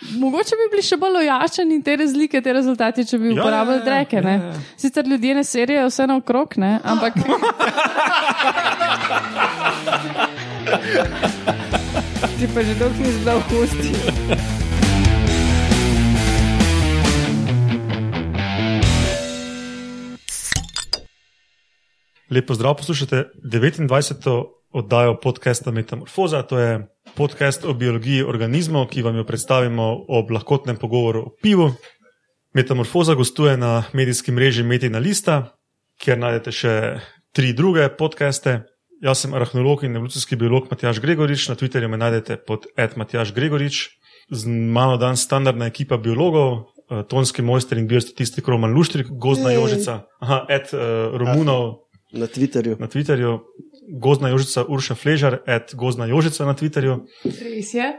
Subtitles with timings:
[0.00, 3.84] Mogoče bi bili še bolj ojačeni te razlike, te rezultati, če bi Ja, uporabljali ja,
[3.84, 4.16] ja, dreke.
[4.16, 4.34] ja, ne.
[4.34, 4.52] ja.
[4.76, 6.80] Sicer ljudje ne serijo vse naokrog, ne?
[6.84, 7.14] ampak
[12.34, 13.90] Ti pa že dolgo nisi dal kosti.
[22.30, 24.44] Lepo zdrav, poslušate 29.
[24.70, 26.42] oddajo podcasta Metamorfoza.
[26.42, 31.70] To je podcast o biologiji organizmov, ki vam jo predstavimo ob lahkotnem pogovoru o pivu.
[32.54, 35.54] Metamorfoza gostuje na medijskem mreži Metina Lista,
[35.98, 36.74] kjer najdete še
[37.34, 38.60] tri druge podcaste.
[39.02, 42.66] Jaz sem arahnolog in evolucijski biolog Matjaš Gregorič, na Twitterju me najdete pod
[42.96, 43.88] Matjaš Gregorič.
[44.30, 49.60] Z mano dan standardna ekipa biologov, eh, tonski mojster in biostatistik Roman Luštrik, gozdna Jej.
[49.60, 51.84] Jožica, aha, Ed uh, Romunov
[52.14, 52.78] na Twitterju.
[52.78, 53.40] na Twitterju,
[53.88, 57.92] gozdna Jožica Urša Fležar, Ed gozdna Jožica na Twitterju res je.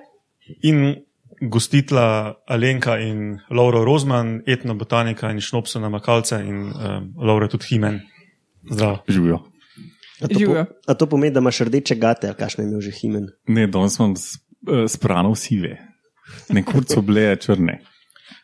[0.63, 0.95] in
[1.41, 7.99] gostitla Alenka in Lauro Rozman, etnobotanika in šnopsona Makalce in um, Laura tudi Himen.
[8.71, 9.04] Zdravo.
[9.07, 9.40] Živijo.
[10.21, 10.65] A to, Živijo.
[10.87, 13.27] a to pomeni, da imaš rdeče gate, ali kakšno je imel že himen.
[13.48, 15.77] Ne, danes eh, sprano sive.
[16.49, 17.82] Nekoč so bile črne.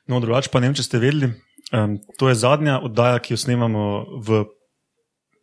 [0.08, 1.32] No, drugače pa ne vem, če ste vedeli,
[1.72, 3.86] um, to je zadnja oddaja, ki jo snemamo
[4.28, 4.44] v,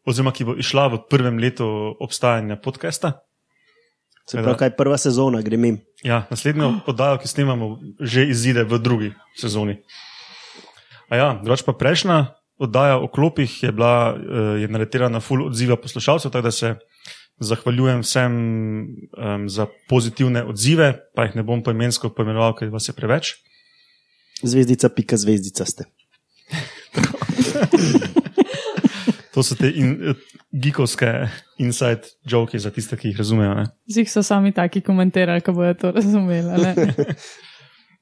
[0.09, 1.67] oziroma ki bo išla v prvem letu
[2.01, 3.21] obstajanja podcasta.
[4.29, 5.79] Se pravi, kaj prva sezona, grem jim.
[6.05, 9.79] Ja, naslednjo oddajo, ki snemamo, že izide v drugi sezoni.
[11.09, 12.19] A ja, drugače pa prejšnja
[12.61, 16.75] oddaja o klopih je, bila, eh, je naletela na full odziva poslušalcev, tako da se
[17.39, 22.95] zahvaljujem vsem um, za pozitivne odzive, pa jih ne bom poimensko poimenoval, ker vas je
[22.99, 23.37] preveč.
[24.43, 25.87] Zvezdica, pika zvezdica ste.
[29.39, 30.17] To so te in, eh,
[30.51, 31.29] geekovske
[31.63, 33.69] inside joke za tiste, ki jih razumejo.
[33.87, 36.75] Zih so sami taki komentirali, ko bodo to razumeli.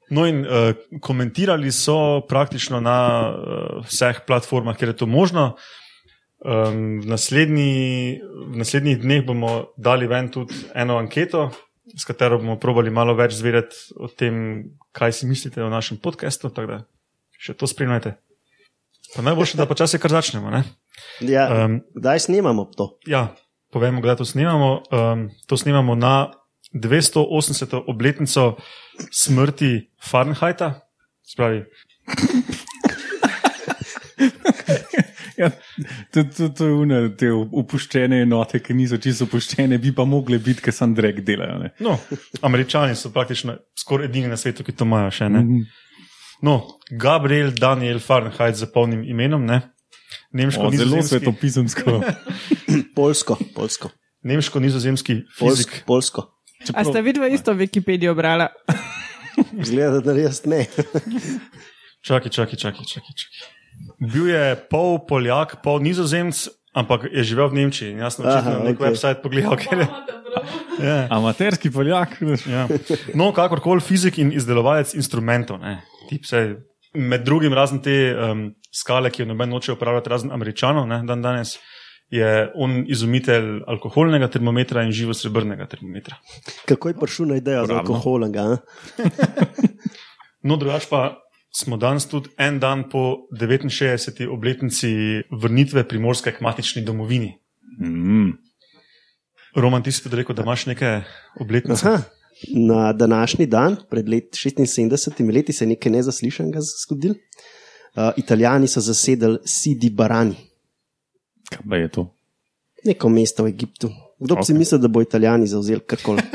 [0.09, 0.71] No, in uh,
[1.03, 5.57] komentirali so praktično na uh, vseh platformah, kjer je to možno.
[6.39, 11.49] Um, v, naslednji, v naslednjih dneh bomo dali ven tudi eno anketo,
[11.91, 14.63] s katero bomo probali malo več zvedeti o tem,
[14.95, 16.53] kaj si mislite o našem podkastu.
[17.35, 18.15] Še to spremljajte.
[19.15, 20.49] Pa najboljše, da počasi kar začnemo.
[20.49, 20.63] Ne?
[21.21, 22.97] Ja, Um, Kdaj snemamo to?
[23.07, 23.35] ja,
[23.71, 24.83] povemo, kdaj to snemamo.
[24.91, 26.31] Um, to snemamo na
[26.73, 27.83] 280.
[27.87, 28.55] obletnico
[29.11, 30.81] smrti Fahrenheita.
[31.23, 31.63] Spravi,
[35.37, 35.51] Ja,
[36.13, 40.39] to, to, to je une, te opuščene enote, ki niso čisto opuščene, bi pa mogle
[40.41, 41.59] biti, ker sem drek delajo.
[41.61, 41.69] Ne?
[41.85, 41.93] No,
[42.41, 45.27] američani so praktično skoraj edini na svetu, ki to imajo še.
[45.29, 45.43] Ne?
[45.45, 45.67] Mhm.
[46.41, 49.61] No, Gabriel Daniel Fahrenheit z polnim imenom, ne?
[50.31, 52.01] Nemško, O, zelo svetopisemsko.
[52.97, 53.89] Polsko, polsko.
[54.23, 55.83] nemško nizozemski Polsko, fizik.
[55.85, 56.21] polsko.
[56.73, 58.47] A sta vidva isto Wikipedijo brala?
[59.67, 60.65] Zgleda, da res ne.
[62.07, 63.13] Čakaj, čakaj, čakaj, čakaj.
[63.13, 63.39] čakaj.
[64.13, 67.97] Bil je pol Poljak, pol Nizozemc, ampak je živel v Nemčiji.
[67.97, 68.85] Jaz sem očitno Aha, na nek okej.
[68.89, 69.87] website pogledal, ker je.
[70.81, 70.97] Ja.
[71.13, 72.17] Amaterski poljak.
[72.21, 72.45] veš.
[72.49, 72.65] Ja.
[73.13, 75.57] No, kakorkoli fizik in izdelovalec instrumentov.
[75.61, 75.81] ne.
[76.09, 76.43] Tip se,
[76.93, 81.21] med drugim, razen te um, skale, ki jo noben noče uporabljati, razen američanov, ne, dan
[81.25, 81.57] danes,
[82.13, 86.15] je on izumitelj alkoholnega termometra in živo srebrnega termometra.
[86.65, 87.93] Kako je prišel na idejo za Uporabno.
[87.93, 88.41] alkoholanga?
[88.41, 88.57] a?
[90.47, 91.17] No, drugač pa
[91.51, 94.27] smo danes tudi en dan po 69.
[94.31, 94.91] obletnici
[95.31, 97.33] vrnitve primorske k matični domovini.
[97.81, 98.37] Mm.
[99.57, 101.01] Roman, ti si tudi rekel, da imaš neke
[101.41, 101.87] obletnice.
[101.87, 102.16] Aha.
[102.47, 107.15] Na današnji dan, pred let 76 leti, se je nekaj nezaslišanega zgodilo.
[107.95, 110.35] Uh, Italijani so zasedali Sidi Barani,
[111.49, 112.13] Kaj pa je to?
[112.85, 113.89] neko mesto v Egiptu.
[114.19, 114.45] Kdo okay.
[114.45, 114.59] si Okej.
[114.59, 116.21] misli, da bo Italijani zauzeli karkoli?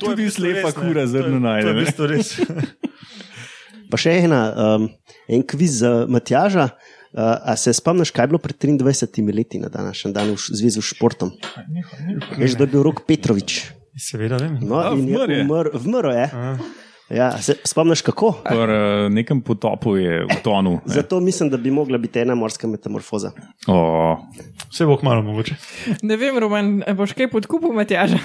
[0.00, 1.84] To je bistvu slepa kura To je- zrno najde, To je v ne.
[1.84, 2.28] bistvu res.
[3.90, 4.40] Pa še ena,
[4.76, 4.88] um,
[5.28, 6.68] en kviz za Matjaža.
[7.16, 10.82] Uh, a se spomniš, kaj je bilo pred 23 leti na današnji dan v zvezi
[10.82, 11.30] s športom?
[12.36, 13.62] Veš, da je bil Rok Petrovič.
[13.96, 14.58] Seveda vem.
[14.60, 15.40] No, A, in je vmrl je.
[15.42, 16.26] umrl, vmrl je.
[16.34, 16.58] A.
[17.08, 18.34] Ja, se spomniš kako?
[18.50, 18.68] V uh,
[19.08, 20.72] nekem potopu je utonil.
[20.84, 20.92] ne.
[20.92, 23.30] Zato mislim, da bi mogla biti ena morska metamorfoza.
[23.66, 24.16] O,
[24.70, 25.54] Vse bo kmalo mogoče.
[26.02, 28.18] Ne vem, Roman, boš kaj podkupil, Matjaža?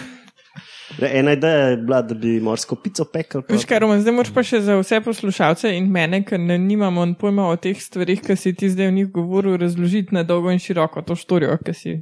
[0.99, 3.43] Ena ideja je bila, da bi morsko pico pekel.
[3.49, 7.05] Veš kaj, Roman, zdaj moraš pa še za vse poslušalce in mene, ker ne nimamo
[7.19, 10.59] pojma o teh stvarih, ki si ti zdaj v njih govoril, razložiti na dolgo in
[10.59, 11.95] široko to štorijo, ki si,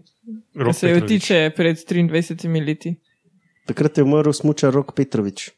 [0.56, 2.96] ki Rok se jo tiče pred 23 leti.
[3.70, 5.52] Takrat je umrl smučar Rok Petrovič.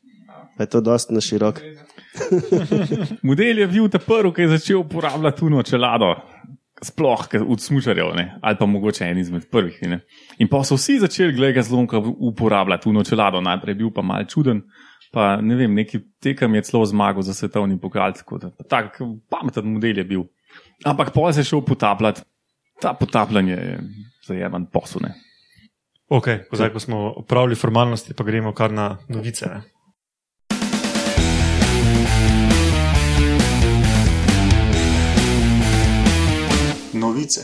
[0.58, 1.62] Pa je to dosti na širok.
[3.28, 6.16] model je bil ta prvi, ki je začel uporabljati tuno čelado.
[6.84, 8.38] Sploh od smučarjev, ne?
[8.42, 9.82] ali pa mogoče en izmed prvih.
[9.82, 10.00] Ne?
[10.38, 14.26] In pa so vsi začeli gledati zlomka uporabljati v nočelado, najprej je bil pa mal
[14.26, 14.64] čuden.
[15.12, 19.74] Pa ne vem, neki tekem je celo zmagal za svetovni pokal, tako da tak pameten
[19.74, 20.24] model je bil.
[20.86, 22.22] Ampak pol se je šel potapljati,
[22.82, 23.80] ta potapljanje je
[24.28, 25.14] zajeman posune.
[26.12, 29.48] Ok, zdaj, ko smo opravili formalnosti, pa gremo kar na novice.
[29.48, 29.62] Ne?
[37.12, 37.42] Novice.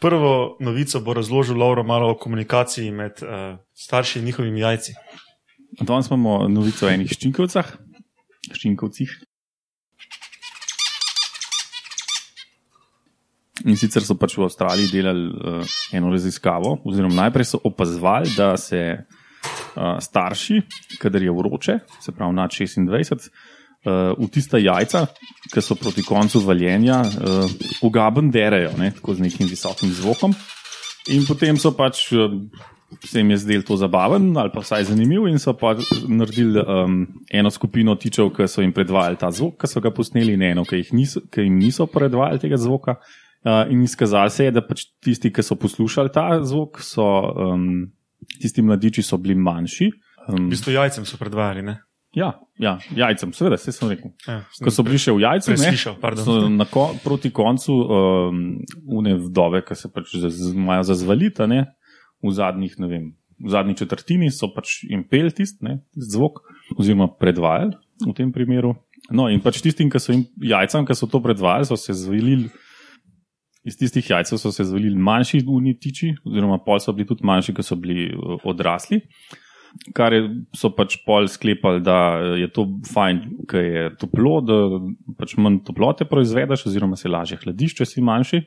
[0.00, 4.94] Prvo novico bo razložil Lauro malo o komunikaciji med uh, starši in njihovimi jajci.
[5.80, 7.74] Danes imamo novico o enih ščinkovcah,
[8.56, 9.12] ščinkovcih.
[13.68, 18.54] In sicer so pač v Avstraliji delali uh, eno raziskavo, oziroma najprej so opazovali, da
[18.56, 20.62] se uh, starši,
[21.02, 23.28] kadar je vroče, se pravi nad 26,
[23.86, 25.06] uh, v tista jajca,
[25.52, 27.52] ki so proti koncu valjenja, uh,
[27.86, 30.34] ugaben derajo, ne, tako z nekim visokim zvokom.
[31.14, 32.34] In potem so pač, uh,
[33.04, 35.74] se jim je zdel to zabaven ali pa vsaj zanimiv, in so pa
[36.08, 36.98] naredili um,
[37.30, 40.64] eno skupino tičev, ki so jim predvajali ta zvok, ki so ga posneli, in eno,
[40.68, 42.98] ki, niso, ki jim niso predvajali tega zvoka.
[43.46, 47.06] Uh, in izkazalo se je, da pač tisti, ki so poslušali ta zvok, so
[47.46, 47.86] um,
[48.42, 49.92] tisti mladiči so bili manjši.
[50.28, 51.62] Um, V bistvu jajcem so predvajali.
[51.62, 51.78] Ne?
[52.16, 54.12] Ja, ja, jajcem, seveda, vse sem rekel.
[54.26, 55.72] Ja, Ko so bili še v jajcu, ne,
[56.22, 58.42] so na ko, proti koncu um,
[58.98, 61.66] une vdove, ki se pač imajo za zvalita, ne,
[62.24, 63.08] v zadnjih, ne vem,
[63.38, 66.40] v zadnji četrtini so pač jim pel tisti ne, tisti zvok,
[66.76, 67.76] oziroma predvajali
[68.06, 68.74] v tem primeru.
[69.14, 72.50] No, in pač tistim, ki so jim jajcem, ki so to predvajali, so se zvalili.
[73.66, 77.64] Iz tistih jajcev so se zvalili manjši unitiči, oziroma pol so bili tudi manjši, ki
[77.66, 79.02] so bili eh, odrasli.
[79.94, 80.22] Kar je,
[80.56, 83.20] so pač pol sklepali, da je to fajn,
[83.50, 84.58] ker je toplo, da
[85.20, 88.42] pač manj toplote proizvedeš, oziroma se lažje hladiš, če si manjši.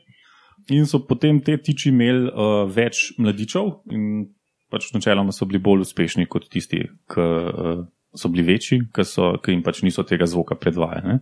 [0.75, 4.27] In so potem te tiči imeli uh, več mladičev, in
[4.71, 7.81] pač načeloma so bili bolj uspešni kot tisti, ki uh,
[8.15, 11.21] so bili večji, ki jim pač niso tega zvoka predvajali.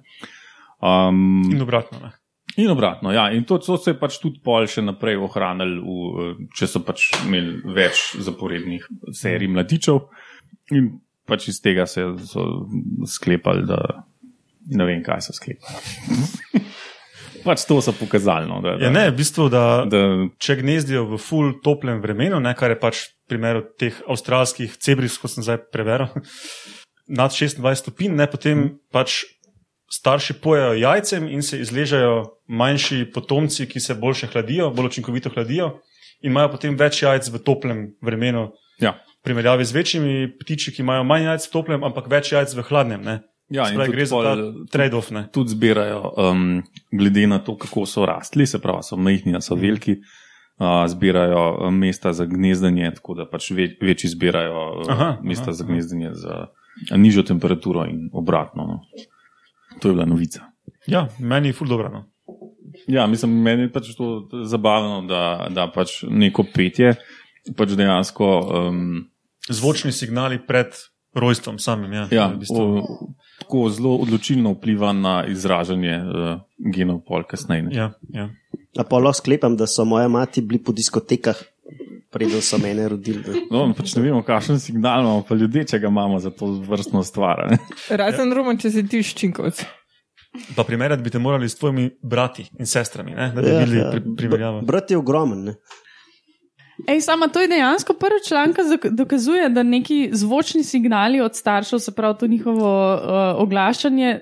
[0.79, 2.01] Um, In obratno.
[2.03, 2.11] Ne?
[2.57, 3.29] In obratno, ja.
[3.31, 7.11] In to so se pač tudi pol še naprej ohranili, v, eh, če so pač
[7.25, 10.01] imeli več zaporednih serij mladičev.
[10.75, 10.99] In
[11.29, 12.65] pač iz tega se so
[13.05, 14.03] sklepali, da
[14.69, 16.65] ne vem, kaj so sklepali.
[17.45, 18.47] pač to so pokazali.
[18.49, 20.03] No, da, da, Ja, ne, v bistvu, da, da,
[20.41, 25.33] če gnezdijo v full toplem vremenu, ne, kar je pač primer teh avstralskih cebrih, kot
[25.33, 26.11] sem zdaj preveril,
[27.19, 29.23] nad 26 stopinj, ne, potem pač
[29.89, 35.79] starši pojejo jajcem in se izležajo manjši potomci, ki se boljše hladijo, bolj učinkovito hladijo
[36.21, 38.51] in imajo potem več jajc v toplem vremenu.
[38.79, 38.99] ja.
[39.19, 42.63] V primerjavi z večjimi ptiči, ki imajo manj jajc v toplem, ampak več jajc v
[42.69, 43.01] hladnem.
[43.03, 43.15] Ne?
[43.49, 44.35] Ja, in tudi gre za
[44.71, 45.11] trade-off.
[45.11, 45.25] ne.
[45.33, 49.97] tudi zbirajo, um, glede na to, kako so rastli, se pravi, so majhni, so veliki,
[50.61, 55.49] uh, zbirajo um, mesta za gnezdanje, tako da pač ve, večji zbirajo uh, Aha, mesta
[55.49, 56.45] aha, za gnezdanje za
[56.95, 58.67] nižjo temperaturo in obratno.
[58.67, 58.79] No.
[59.79, 60.49] To je bila novica.
[60.87, 61.89] Ja, meni je ful dobro.
[61.89, 62.05] No.
[62.87, 66.95] Ja, mislim, meni je pač to zabavno, da, da pač neko petje
[67.57, 68.27] pač dejansko.
[68.69, 69.09] Um,
[69.49, 70.75] Zvočni signali pred
[71.13, 71.93] rojstvom samim.
[71.93, 72.61] Ja, Ja, v bistvu.
[72.61, 76.41] o, tako zelo odločilno vpliva na izražanje uh,
[76.73, 77.63] genov pol kasneje.
[77.69, 77.75] ne.
[77.75, 78.29] ja, ja.
[78.77, 81.35] A pa lahko sklepam, da so moja mati bili po diskotekah,
[82.09, 83.23] preden so mene rodili.
[83.27, 83.41] ne.
[83.51, 87.03] No, pač ne vemo, kakšen signal imamo, pa ljudje, če ga imamo za to vrstno
[87.03, 87.39] stvar.
[87.39, 87.57] a ne.
[87.91, 89.61] Razen Roman, če si ti ščinkovc.
[90.55, 93.31] Pa primerjati bi te morali s tvojimi brati in sestrami, ne?
[93.35, 93.91] da bi Ja, videli ja.
[93.91, 94.59] pri, primerjavo.
[94.61, 95.43] Br- Brat je ogromen.
[95.43, 95.55] Ne?
[96.87, 101.79] Ej, sama to je dejansko prvi članek, ki dokazuje, da neki zvočni signali od staršev,
[101.79, 103.01] se pravi to njihovo uh,
[103.35, 104.19] oglašanje,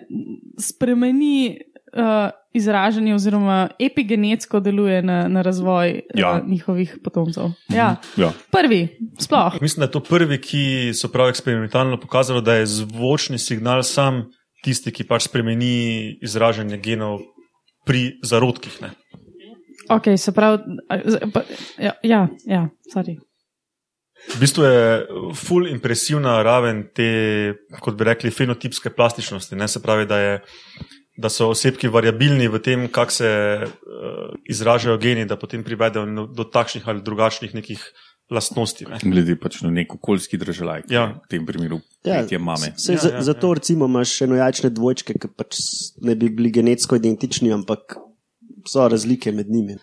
[0.60, 1.60] spremeni
[1.98, 6.32] uh, izražanje oziroma epigenetsko deluje na, na razvoj Ja.
[6.32, 7.52] uh, njihovih potomcev.
[7.70, 7.96] Ja.
[8.18, 8.32] Ja.
[8.52, 8.88] Prvi,
[9.20, 9.62] sploh.
[9.62, 14.26] Mislim, da je to prvi, ki so prav eksperimentalno pokazali, da je zvočni signal sam
[14.64, 17.20] tisti, ki pač spremeni izražanje genov
[17.86, 18.82] pri zarodkih.
[18.82, 18.92] Ne?
[19.90, 20.60] Ok, se pravi,
[21.80, 23.16] ja, ja, ja, sorry.
[24.28, 25.06] V bistvu je
[25.40, 29.56] full impresivna raven te, kot bi rekli, fenotipske plastičnosti.
[29.56, 29.68] Ne?
[29.72, 30.34] Se pravi, da, je,
[31.18, 33.30] da so osebki variabilni v tem, kako se
[33.64, 33.70] uh,
[34.50, 37.82] izražajo geni, da potem privedejo no- do takšnih ali drugačnih nekih
[38.30, 38.86] lastnosti.
[38.86, 39.00] Ne?
[39.04, 41.06] Glede pač na nek okoljski državljaj, Ja.
[41.24, 42.74] v tem primeru Ja, petje mame.
[42.78, 45.62] Se, Ja, ja, za, ja, zato recimo imaš enojajčne dvojčke, ki pač
[46.04, 47.96] ne bi bili genetsko identični, ampak
[48.68, 49.78] so razlike med njimi.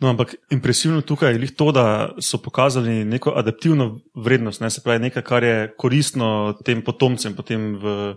[0.00, 4.70] No, ampak impresivno tukaj je to, da so pokazali neko adaptivno vrednost, ne?
[4.70, 8.14] se pravi nekaj, kar je koristno tem potomcem potem v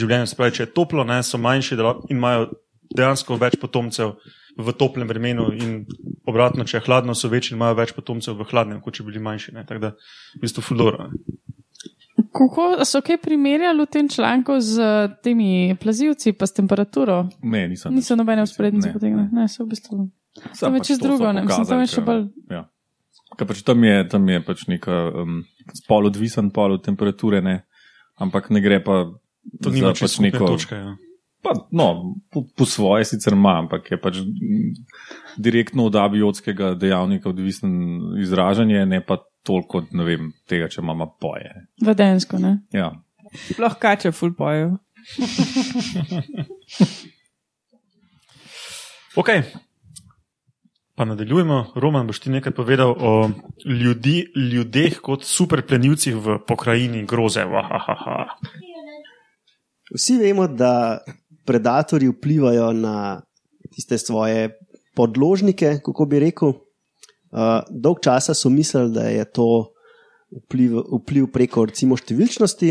[0.00, 0.30] življenju.
[0.30, 2.48] Se pravi, če je toplo, ne, so manjši in imajo
[2.94, 4.16] dejansko več potomcev
[4.54, 5.80] v toplem vremenu, in
[6.30, 9.12] obratno, če je hladno, so večji in imajo več potomcev v hladnem, kot če bi
[9.12, 9.56] bili manjši.
[9.56, 9.64] Ne?
[9.66, 9.94] Tako da,
[10.36, 11.08] v bistvu, fulora.
[12.34, 14.86] Kako so kaj primerjali v tem članku z
[15.22, 17.24] temi plazivci, pa s temperaturo?
[17.42, 17.94] Ne, nisem.
[17.94, 20.06] Niso nobene usporednice potegnili, ne, so v bistvu.
[20.54, 22.24] Sam je pač so drugo, ne, mislim, tam je še bolj.
[22.50, 22.64] Ja.
[23.34, 25.38] Kaj pač tam je, tam je pač neka um,
[25.74, 27.62] spol odvisen pol od temperature, ne?
[28.18, 29.04] ampak ne gre pa
[29.62, 30.74] To nima pač čisto neko točke.
[30.74, 30.96] Ja.
[31.44, 34.22] Pa, no, po, po svoje sicer ima, ampak je pač
[35.36, 37.74] direktno od abiotskega dejavnika odvisen
[38.22, 41.52] izražanje, ne pa toliko od vem, tega, če mama poje.
[41.84, 42.62] Vedensko, ne.
[42.72, 42.94] Ja.
[43.50, 44.78] Sploh kače ful pojejo.
[49.14, 49.28] Ok,
[50.94, 51.78] pa nadaljujemo.
[51.78, 53.30] Roman, boš ti nekaj povedal o
[53.62, 57.44] ljudi, ljudeh kot superplenilcih v pokrajini groze.
[57.46, 58.34] Vahahaha.
[59.94, 60.98] Vsi vemo, da
[61.46, 63.22] predatorji vplivajo na
[63.74, 64.58] tiste svoje
[64.94, 66.48] podložnike, kako bi rekel.
[66.48, 69.74] Uh, dolg časa so mislili, da je to
[70.44, 72.70] vpliv, vpliv preko recimo številčnosti,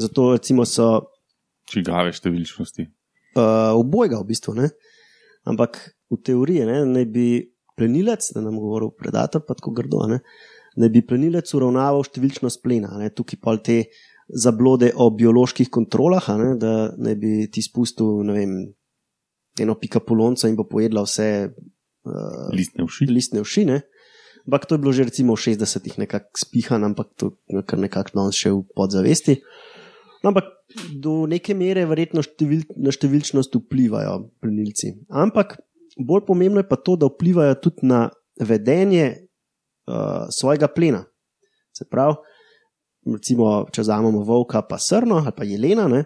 [0.00, 0.88] zato recimo so
[1.66, 2.84] Čigave številčnosti.
[3.36, 4.54] uh, obojga v bistvu.
[4.56, 4.68] Ne?
[5.48, 5.80] Ampak
[6.12, 7.28] v teoriji ne, naj bi
[7.76, 10.20] plenilec, da nam govoril predator, pa tako grdo, ne,
[10.76, 12.94] naj bi plenilec uravnaval številčnost plena.
[13.00, 13.10] Ne?
[13.12, 13.82] Tukaj pa te
[14.26, 18.54] zablode o bioloških kontrolah, ne, da naj bi ti spustil ne vem,
[19.62, 23.06] eno pika polonca in bo pojedla vse uh, Listne uši.
[23.10, 23.64] listne uši.
[23.70, 23.80] Ne?
[24.46, 28.14] Ampak to je bilo že recimo v 60-ih nekako spihan, ampak to je kar nekako
[28.14, 29.40] danes še v podzavesti.
[30.22, 30.50] No, ampak
[30.94, 34.94] do neke mere verjetno števil, na številčnost vplivajo plenilci.
[35.10, 35.58] Ampak
[35.98, 38.06] bolj pomembno je pa to, da vplivajo tudi na
[38.38, 39.06] vedenje
[39.86, 41.04] uh, svojega plena.
[41.74, 42.18] Se pravi,
[43.14, 46.04] recimo, če vzamemo volka, pa srno ali pa jelena, ne,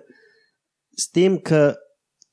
[0.99, 1.75] s tem, ker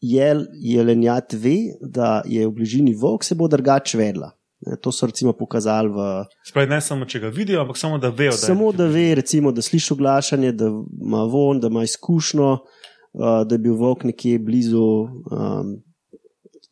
[0.03, 4.31] jel, jelenjat ve, da je v bližini volk, se bo drugače vedla.
[4.65, 6.05] Ne, To so recimo pokazali v
[6.49, 8.77] Spravi, ne samo, če ga vidijo, ampak samo, da vejo, da Samo je.
[8.77, 10.69] da ve, recimo, da sliši oglašanje, da
[11.01, 15.75] ima von, da ima izkušnjo, uh, da je bil volk nekje blizu, um,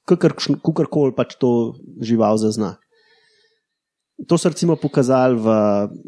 [0.05, 2.75] kakorkoli pač to žival zazna.
[4.15, 5.47] To so recimo pokazali v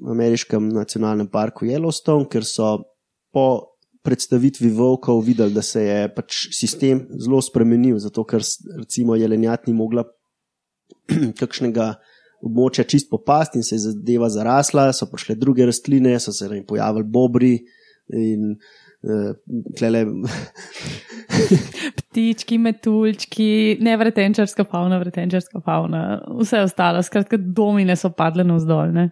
[0.10, 2.88] ameriškem nacionalnem parku Yellowstone, ker so
[3.36, 8.40] po predstavitvi volkov videli, da se je pač sistem zelo spremenil, zato ker
[8.80, 10.08] recimo jelenjat ni mogla
[11.42, 11.98] kakšnega
[12.48, 16.64] območja čist popast in se je zadeva zarasla, so prišle druge rastline, so se jim
[16.64, 17.56] pojavili bobri
[18.16, 18.76] in uh,
[19.77, 20.06] tlele,
[21.98, 27.01] Ptički, metuljčki, ne vretenčarska fauna, vretenčarska fauna, vse ostalo.
[27.06, 28.92] Skratka, domine so padle navzdol.
[28.94, 29.10] Ne?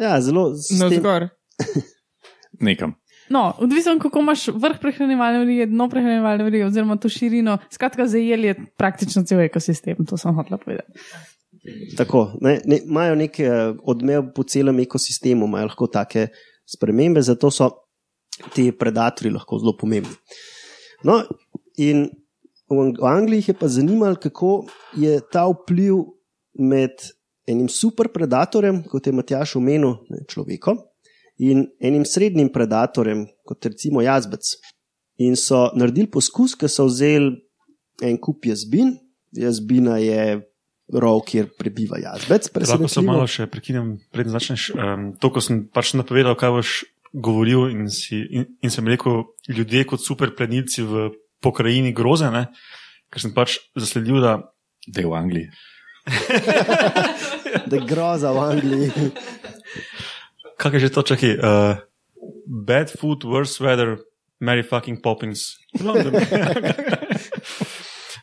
[0.00, 0.48] ja, zelo
[0.80, 1.28] No, tem- zgor.
[2.68, 2.94] Nekam.
[3.30, 7.58] No, odvisno, kako imaš vrh prehranjevalne verige, dno prehranjevalne verige, oziroma to širino.
[7.70, 10.98] Skratka, zajeli je praktično cel ekosistem, to sem hotel povedati.
[11.96, 13.50] Tako, ne, ne, imajo nek eh,
[13.84, 16.28] odmev po celem ekosistemu, imajo lahko take
[16.68, 17.68] spremembe, zato so
[18.54, 20.14] ti predatorji lahko zelo pomembni.
[21.04, 21.22] No,
[21.76, 22.08] in
[22.68, 24.66] v Ang- v Angliji je pa zanimalo, kako
[24.96, 26.04] je ta vpliv
[26.58, 26.92] med
[27.48, 29.96] enim super predatorjem, kot je Matjaš omenil,
[30.28, 30.78] človekom,
[31.38, 34.44] in enim srednjim predatorjem, kot recimo jazbec.
[35.18, 37.38] In so naredili poskus, ker so vzeli
[38.02, 38.98] en kup jazbin,
[39.34, 40.42] jazbina je
[40.92, 42.48] rov, kjer prebiva jazbec.
[42.68, 44.70] Lahko se malo še prekinem, preden začneš.
[44.76, 46.76] Um, to, ko sem pač napovedal, kaj boš
[47.12, 51.08] govoril, in, si, in, in sem rekel, ljudje kot super plenilci v
[51.42, 52.48] pokrajini groze, ne?
[53.08, 54.36] ker sem pač zasledil, da
[54.88, 55.50] Da je v Angliji.
[57.68, 58.90] da je groza v Angliji.
[60.56, 61.36] Kaj je že to, čakaj?
[61.36, 61.76] Uh,
[62.46, 64.00] bad food, worse weather,
[64.40, 65.60] Mary fucking Poppins.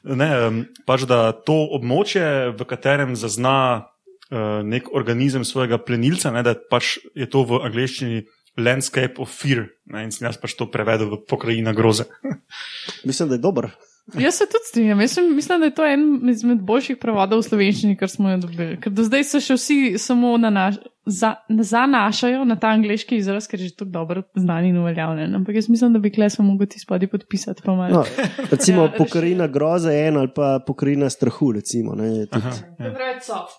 [0.04, 3.86] ne, um, pač da to območje, v katerem zazna
[4.34, 8.26] uh, nek organizem svojega plenilca, ne, da pač je to v angleščini
[8.58, 9.68] landscape of fear.
[9.92, 12.08] Ne, in sem jaz pač to prevedel v pokrajina groze.
[13.08, 13.70] Mislim, da je dober.
[14.26, 15.08] Jaz se tudi strinjam.
[15.08, 18.78] Sem, mislim, da je to en izmed boljših prevodov v slovenščini, kar smo jo dobili.
[18.82, 23.62] Ker do zdaj se še vsi samo nanaš, za, zanašajo na ta angliški izraz, ker
[23.62, 25.36] je že tako dobro znan in uveljavljen.
[25.42, 27.66] Ampak jaz mislim, da bi kle samo mogel ti spodaj podpisati.
[27.66, 27.76] Pa.
[27.90, 28.04] No,
[28.52, 31.52] recimo Ja, pokrajina groza je ena ali pa pokrajina strahu.
[31.58, 32.94] Recimo, ne, tudi, Aha, ja.
[32.94, 33.58] Preveč soft.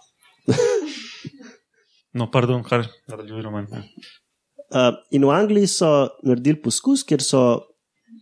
[2.16, 3.66] No, pardon, kar nadaljujem.
[4.72, 4.88] Ja.
[4.88, 7.42] uh, in v Angliji so naredili poskus, kjer so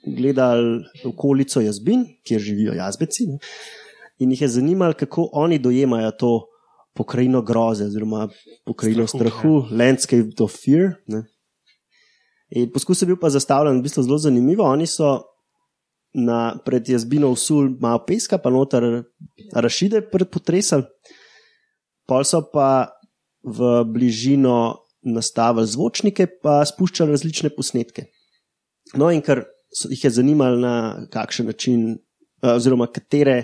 [0.04, 3.26] gledali okolico jazbin, kjer živijo jazbeci.
[3.26, 3.38] Ne,
[4.18, 6.32] in jih je zanimalo, kako oni dojemajo to
[6.94, 8.28] pokrajino groze, oziroma
[8.66, 10.94] pokrajino Strahu, strahu, strahu landscape of fear.
[11.06, 11.24] Ne.
[12.54, 14.64] In poskus je bil pa zastavljen v bistvu zelo zanimivo.
[14.64, 15.24] Oni so
[16.14, 19.02] na, pred jazbino usul malo peska, pa noter
[19.52, 20.84] rašide potresem.
[22.06, 22.92] Pol so pa
[23.42, 28.08] v bližino nastavili zvočnike, pa spuščali različne posnetke.
[28.98, 29.44] No, in ker
[29.90, 31.98] jih je zanimalo, na kakšen način,
[32.42, 33.42] eh, oziroma katere,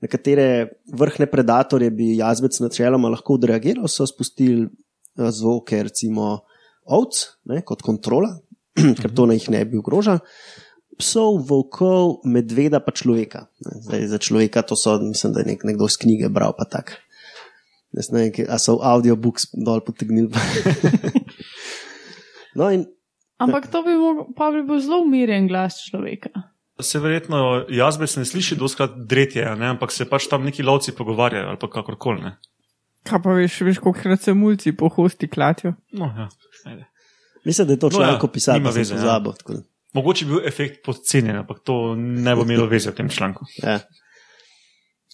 [0.00, 6.40] na katere vrhne predatorje bi jazbec načeloma lahko odreagiral, so spustili eh, zvoke, recimo
[6.86, 8.36] ovc, ne, kot kontrola,
[9.02, 10.20] ker to na jih ne bi ogrožal.
[11.00, 13.46] Psov, volkov, medveda, pa človeka.
[13.64, 16.98] Zdaj, za človeka to so, mislim, da je nek, nekdo iz knjige bral, pa tako.
[17.90, 20.30] Ne vem, a so audiobooks dol potegnili.
[22.58, 22.86] no, in
[23.40, 26.28] Ampak to bi, mogel, pa bi bil zelo umirjen glas človeka.
[26.80, 29.70] Se verjetno jazbec ne sliši doskrat dretje, a ne?
[29.72, 32.20] ampak se pač tam neki lovci pogovarjajo ali pa kakorkoli.
[32.28, 32.36] ne.
[33.08, 35.72] Kaj pa veš, veš koliko krat se mulci po hosti klatijo?
[35.96, 36.28] No, ja.
[36.68, 36.84] ajde.
[37.44, 39.02] mislim, da je to No, članek ja, opisal, nima da sem ja.
[39.02, 39.32] pozabil.
[39.32, 43.08] tako da, Mogoče bi bil efekt podcenjen, ampak to ne bo imelo veze v tem
[43.08, 43.44] članku.
[43.62, 43.80] Ja.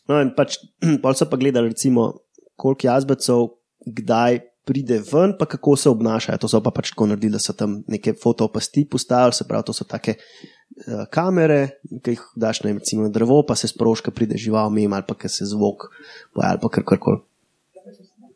[0.09, 0.59] No, in pač,
[1.02, 2.11] pol so pa gledali, recimo,
[2.57, 3.49] koliko jazbecev
[3.87, 6.39] kdaj pride ven, pa kako se obnašajo.
[6.43, 9.73] To so pa pač tako naredili, da so tam neke fotoopasti postavili, se pravi, to
[9.77, 14.39] so take uh, kamere, ki jih daš na, recimo, na drevo, pa se sproška, pride
[14.43, 15.87] žival mimo ali pa ki se zvok
[16.35, 17.23] pojavi ali pa kar koli.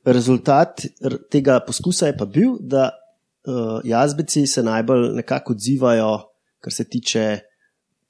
[0.07, 0.87] Rezultat
[1.31, 6.13] tega poskusa je pa bil, da uh, jazbeci se najbolj nekako odzivajo,
[6.63, 7.25] kar se tiče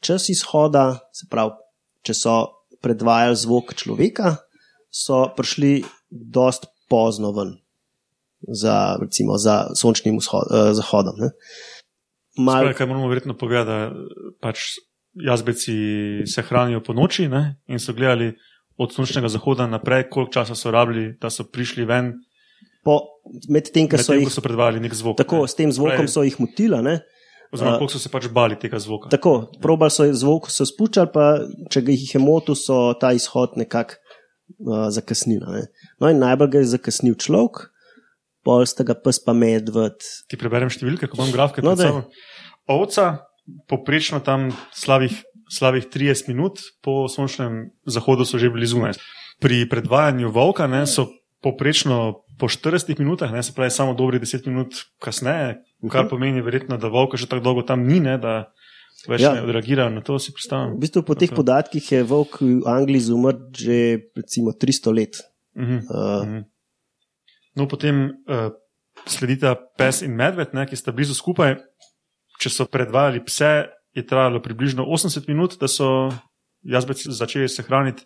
[0.01, 1.57] čas izhoda, se pravi,
[2.05, 2.37] če so
[2.85, 4.37] predvajali zvok človeka,
[4.91, 7.57] so prišli dost pozno ven
[8.41, 11.15] za, recimo, za sončnim vzhod, uh, zahodom.
[11.19, 11.31] Ne.
[12.39, 13.79] Mal, Spravi, kaj moramo verjetno povedati, da
[14.41, 14.81] pač
[15.15, 15.75] jazbeci
[16.27, 17.61] se hranijo po noči ne?
[17.69, 18.33] in so gledali
[18.81, 22.15] od sončnega zahoda naprej, koliko časa so rabili, da so prišli ven,
[22.85, 23.21] po,
[23.53, 25.19] med tem, ker so jih ko so predvajali nek zvok.
[25.21, 25.51] tako, ne.
[25.53, 26.81] s tem zvokom Spravi, so jih motila.
[26.81, 27.01] Ne.
[27.53, 29.11] Oziroma, koliko so se pač bali tega zvoka.
[29.13, 31.27] Tako, probali so zvok, so spuščali, pa
[31.69, 34.00] če ga jih je motil, so ta izhod nekako
[34.61, 35.45] uh, zakasnili.
[35.45, 35.63] Ne.
[36.01, 37.69] No, in najbolj ga je zakasnil človek,
[38.47, 40.01] pol sta ga pes pa medved.
[40.29, 41.65] Ti preberem številke, ko imam grafike.
[41.65, 42.05] No.
[42.71, 43.27] Ovca,
[43.71, 45.17] poprečno tam slabih,
[45.51, 49.01] slabih 30 minut po sončnem zahodu so že bili zunaj.
[49.41, 51.09] Pri predvajanju volka ne, so
[51.41, 55.61] poprečno po 40 minutah, ne, se pravi samo dobrih 10 minut kasneje,
[55.93, 58.53] kar pomeni verjetno, da volka že tako dolgo tam ni, ne, da
[59.09, 59.33] več Ja.
[59.35, 60.77] ne odreagirajo na to, si predstavljam.
[60.77, 65.15] V bistvu po teh podatkih je volk v Angliji izumrl že recimo 300 let.
[65.57, 65.77] Mhm.
[65.89, 66.41] Uh, Mhm.
[67.57, 68.51] No, potem uh,
[69.07, 71.57] sledita pes in medved, ne, ki sta blizu skupaj.
[72.41, 76.09] Če so predvajali pse, je trajalo približno 80 minut, da so
[76.63, 78.05] jazbeci začeli se hraniti,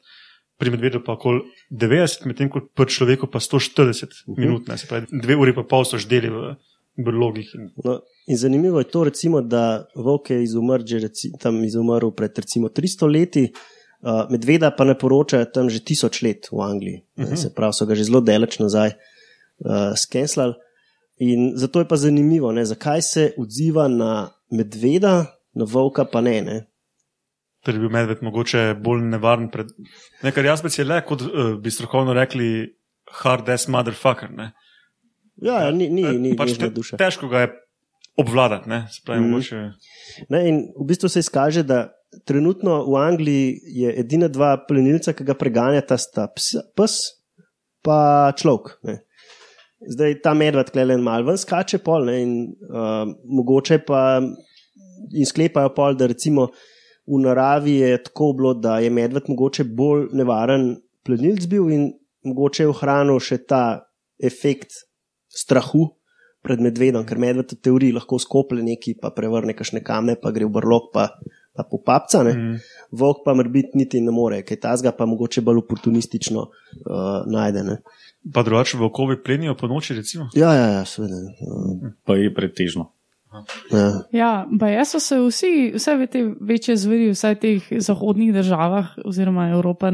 [0.59, 5.07] pri medvedu pa okoli 90, medtem ko pri človeku pa 140 minut, ne, se pravi,
[5.11, 6.55] dve uri pa pol so ždeli v
[6.97, 7.49] brlogih.
[7.55, 12.11] In, No, in zanimivo je to, recimo, da volk je izumrl, že reci, tam izumrl
[12.17, 13.45] pred recimo 300 leti,
[14.03, 17.03] uh, medveda pa ne poročajo tam že tisoč let v Angliji.
[17.17, 17.33] Uh Mhm.
[17.33, 17.37] -huh.
[17.37, 20.55] Se pravi, so ga že zelo daleč nazaj uh, skenslali.
[21.19, 26.43] In zato je pa zanimivo, ne, zakaj se odziva na medveda, na volka pa ne.
[26.43, 26.67] ne.
[27.65, 29.51] Torej, bil medved mogoče bolj nevaren.
[29.51, 29.67] Pred...
[30.23, 31.29] Ne, ker jazbec je le, kot uh,
[31.63, 32.75] bi strokovno rekli,
[33.23, 34.31] hard ass motherfucker.
[34.31, 34.53] Ne.
[35.37, 36.97] Ja, ja ni, ni, ni pač te, duša.
[36.97, 37.53] težko ga je
[38.17, 38.69] obvladati.
[38.69, 39.27] Ne, Se pravi, Mhm.
[39.27, 39.33] mm.
[39.33, 39.73] mogoče.
[40.29, 40.41] Ne,
[40.77, 41.89] v bistvu se izkaže, da
[42.25, 46.99] trenutno v Angliji je edina dva plenilca, ki ga preganjata, sta ps, pes
[47.83, 47.99] pa
[48.33, 48.79] človek.
[48.83, 49.01] ne.
[49.85, 52.31] Zdaj ta medved klelen mal ven skače pol ne, in
[52.65, 54.23] uh, mogoče pa
[55.13, 56.47] in sklepajo pol, da recimo
[57.05, 61.91] v naravi je tako bilo, da je medved mogoče bolj nevaren plenilc bil in
[62.25, 63.85] mogoče je ohranil še ta
[64.17, 64.73] efekt
[65.35, 65.89] strahu
[66.45, 70.45] pred medvedom, ker medved v teoriji lahko skople neki, pa prevrne kašne kamne, pa gre
[70.45, 71.09] v brlog, pa,
[71.57, 72.21] pa popapca.
[72.27, 72.35] Ne.
[72.37, 72.59] Mm.
[73.01, 77.65] Volk pa morbit niti ne more, kaj tazga pa mogoče bolj oportunistično uh, najde.
[77.65, 77.79] Ne.
[78.35, 80.29] Pa drugače, volkovi plenijo po noči, recimo.
[80.37, 81.23] Ja, ja, ja seveda.
[81.49, 82.93] Uh, Pa je pretežno.
[83.73, 84.03] Ja.
[84.13, 89.91] Ja, baje so se vsi, vse te večje zveri, v teh zahodnih državah, oziroma Evropa,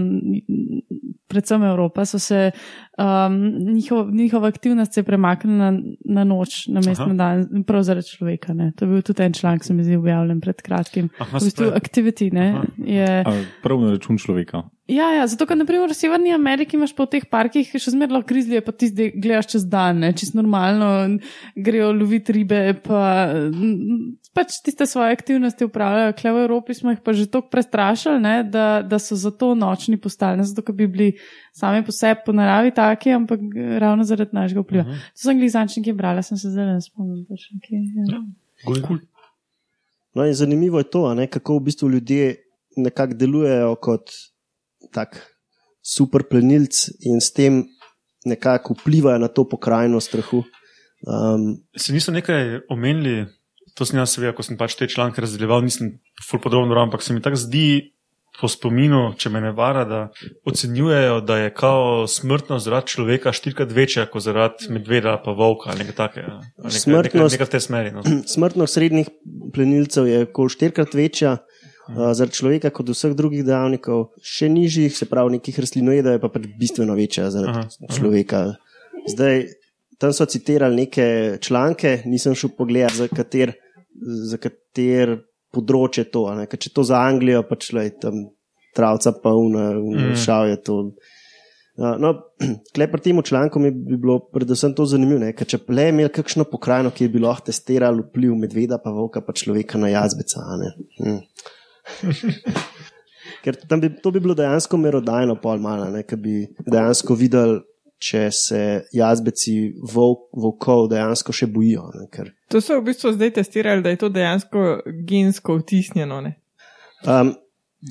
[1.30, 2.50] predvsem Evropa, so se
[2.98, 3.36] um,
[3.74, 7.12] njihov, njihova aktivnost se je premaknila na, na noč, na mesto Aha.
[7.12, 8.54] na dan, prav zaradi človeka.
[8.54, 8.72] Ne.
[8.76, 11.08] To je bil tudi en članek, se mi zdi objavljen pred kratkim.
[11.18, 11.82] Aha, V bistvu spet.
[11.82, 12.64] activity ne, Aha.
[12.76, 13.22] je.
[13.26, 14.62] A, prav na račun človeka.
[14.90, 18.62] Ja, ja, zato, ker naprimer v Severni Ameriki imaš po teh parkih še lahko grizlije,
[18.66, 20.88] pa ti zdaj gledaš čez dan, ne, čisto normalno,
[21.54, 23.30] grejo loviti ribe, pa
[24.34, 26.16] pač tiste svoje aktivnosti upravljajo.
[26.18, 30.00] Kle v Evropi smo jih pa že tako prestrašili, ne, da, da so zato nočni
[30.00, 31.08] postali, ne zato, ker bi bili
[31.54, 33.46] sami po sebi po naravi taki, ampak
[33.78, 34.84] ravno zaradi našega vpliva.
[34.88, 35.06] Uh -huh.
[35.14, 37.26] To sem glizančniki brala, sem se zdaj ne spomnim.
[37.62, 37.78] kje,
[38.10, 38.22] Ja.
[38.66, 38.98] Cool.
[40.14, 42.36] No, in zanimivo je to, a ne, kako v bistvu ljudje
[42.76, 44.10] nekako delujejo kot
[44.92, 45.16] tak
[45.82, 47.64] super plenilc in s tem
[48.26, 50.42] nekako vplivajo na to pokrajino strahu.
[51.08, 53.24] Um, Se niso nekaj omenili,
[53.74, 55.94] to sem jaz, seveda, ko sem pač te članke razdeljeval, nisem
[56.28, 57.94] ful podrobno bral, ampak se mi tako zdi
[58.40, 60.00] po spominu, če me ne vara, da
[60.48, 65.82] ocenjujejo, da je kao smrtnost zaradi človeka štirikrat večja kot zaradi medveda pa volka ali
[65.82, 66.36] nekaj takega.
[66.38, 67.92] Nekaj, nekaj, Smrtnost- nekaj tej smeri.
[67.96, 68.04] No.
[68.34, 69.10] smrtnost srednjih
[69.54, 71.38] plenilcev je kol štirikrat večja.
[71.90, 76.30] Uh, zaradi človeka, kot vseh drugih dejavnikov, še nižjih, se pravi, nekih rastlinoidov, je pa
[76.32, 78.42] pač bistveno večja zaradi Aha, človeka.
[79.10, 79.46] Zdaj,
[80.00, 81.06] tam so citirali neke
[81.42, 83.54] članke, nisem šel pogledat, za kater,
[84.30, 85.18] za kater
[85.50, 86.28] področje to.
[86.34, 88.28] ne, ker Če to za Anglijo, pač le tam
[88.76, 90.48] travca, pa una, una Mm.
[90.50, 90.76] je to.
[91.80, 92.12] Uh, No,
[92.74, 96.44] Klej pri tem članku mi bi bilo predvsem to zanimivo, ker če le imeli kakšno
[96.44, 100.44] pokrajino, ki bi lahko testirali vpliv medveda, pa volka, pa človeka na jazbeca.
[100.60, 100.74] ne.
[101.00, 101.18] Hm.
[103.44, 107.60] Ker tam bi, to bi bilo dejansko merodajno, pol malo, ne, ker bi dejansko videli,
[108.00, 108.60] če se
[108.96, 109.54] jazbeci
[109.92, 111.86] volk, volkov dejansko še bojijo.
[111.96, 114.64] Ne, ker, To so v bistvu zdaj testirali, da je to dejansko
[115.08, 116.34] gensko vtisnjeno, ne?
[117.06, 117.32] um,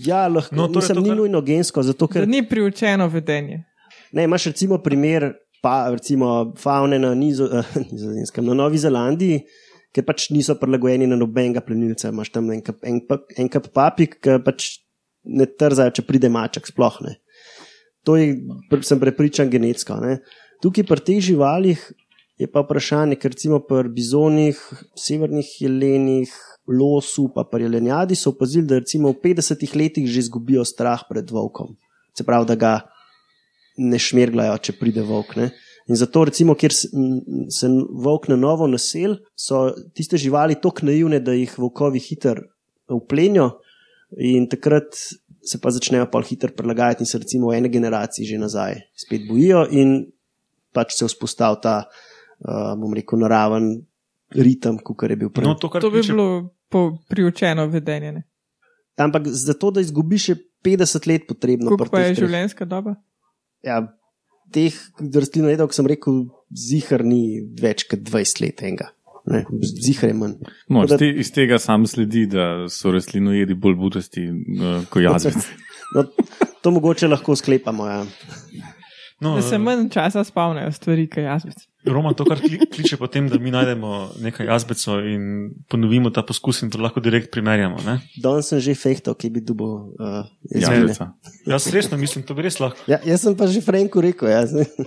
[0.05, 3.07] ja, lahko, No, torej mislim, to, ni kar- nujno gensko, zato Da ker ni priučeno
[3.07, 3.63] vedenje.
[4.11, 5.31] Ne, imaš recimo primer,
[5.61, 7.49] pa recimo faune na, nizo,
[7.91, 9.41] nizozemskem, na Novi Zelandiji,
[9.95, 12.11] ker pač niso prilagojeni na nobenega plenilca.
[12.13, 13.01] Imaš tam en kap, en,
[13.37, 14.75] en kap papik, ki pač
[15.29, 17.17] ne trzajo, če pride maček, sploh ne.
[18.07, 18.35] To je,
[18.85, 19.99] sem prepričan, genetsko.
[20.03, 20.19] Ne.
[20.63, 21.81] Tukaj pri teh živalih
[22.39, 24.59] je pa vprašanje, ker recimo pri bizonih,
[24.95, 26.31] severnih jelenih,
[26.69, 31.31] losu, pa pri jelenjadi so opazili, da recimo v 50 letih že izgubijo strah pred
[31.31, 31.75] volkom.
[32.15, 32.73] Se pravi, da ga
[33.77, 35.35] ne šmerglajo, če pride volk.
[35.39, 35.49] Ne?
[35.89, 37.67] In zato, recimo, kjer se,
[38.03, 42.43] volk na novo nasel, so tiste živali tako naivne, da jih volkovi hitro
[42.93, 43.49] uplenijo,
[44.17, 44.93] in takrat
[45.41, 49.25] se pa začnejo pol hitro prilagajati in se recimo v eni generaciji že nazaj spet
[49.29, 50.11] bojijo, in
[50.73, 51.75] pač se vzpostavlja ta,
[52.45, 53.71] uh, bom rekel, naraven
[54.37, 55.47] ritem, kot je bil prej.
[55.47, 58.11] No, to, kar To bi kliče- bilo po, priučeno vedenje.
[58.11, 58.23] Ne?
[58.97, 61.73] Ampak za to, da izgubiš, je 50 let potrebno.
[61.77, 62.27] Pri pa je treh.
[62.27, 62.95] življenjska doba?
[63.65, 63.81] Ja,
[64.53, 68.89] teh rastlinoidov, kot sem rekel, zihar ni več kot 20 let enega.
[69.29, 70.37] Ne, Zihar je manj.
[70.73, 75.57] No, da- te, iz tega sam sledi, da so rastlinojedi bolj butasti uh, kot jazbeci.
[75.93, 76.05] No,
[76.63, 77.85] to mogoče lahko sklepamo.
[77.89, 77.99] Ja.
[79.21, 81.67] No, Da se eh, manj časa spomnijo stvari, kot jazbec.
[81.87, 85.21] Roman to kar kli- kliče potem, da mi najdemo nekaj jazbecov in
[85.71, 87.77] ponovimo ta poskus in to lahko direkt primerjamo.
[87.85, 87.99] Ne?
[88.19, 90.91] Danes sem že fehtal, ki bi dubo uh, izmene.
[90.91, 91.07] Jazbeca.
[91.47, 92.83] Jaz resno mislim, to bi res lahko.
[92.87, 94.27] Ja, jaz sem pa že Franku rekel.
[94.27, 94.41] Ja.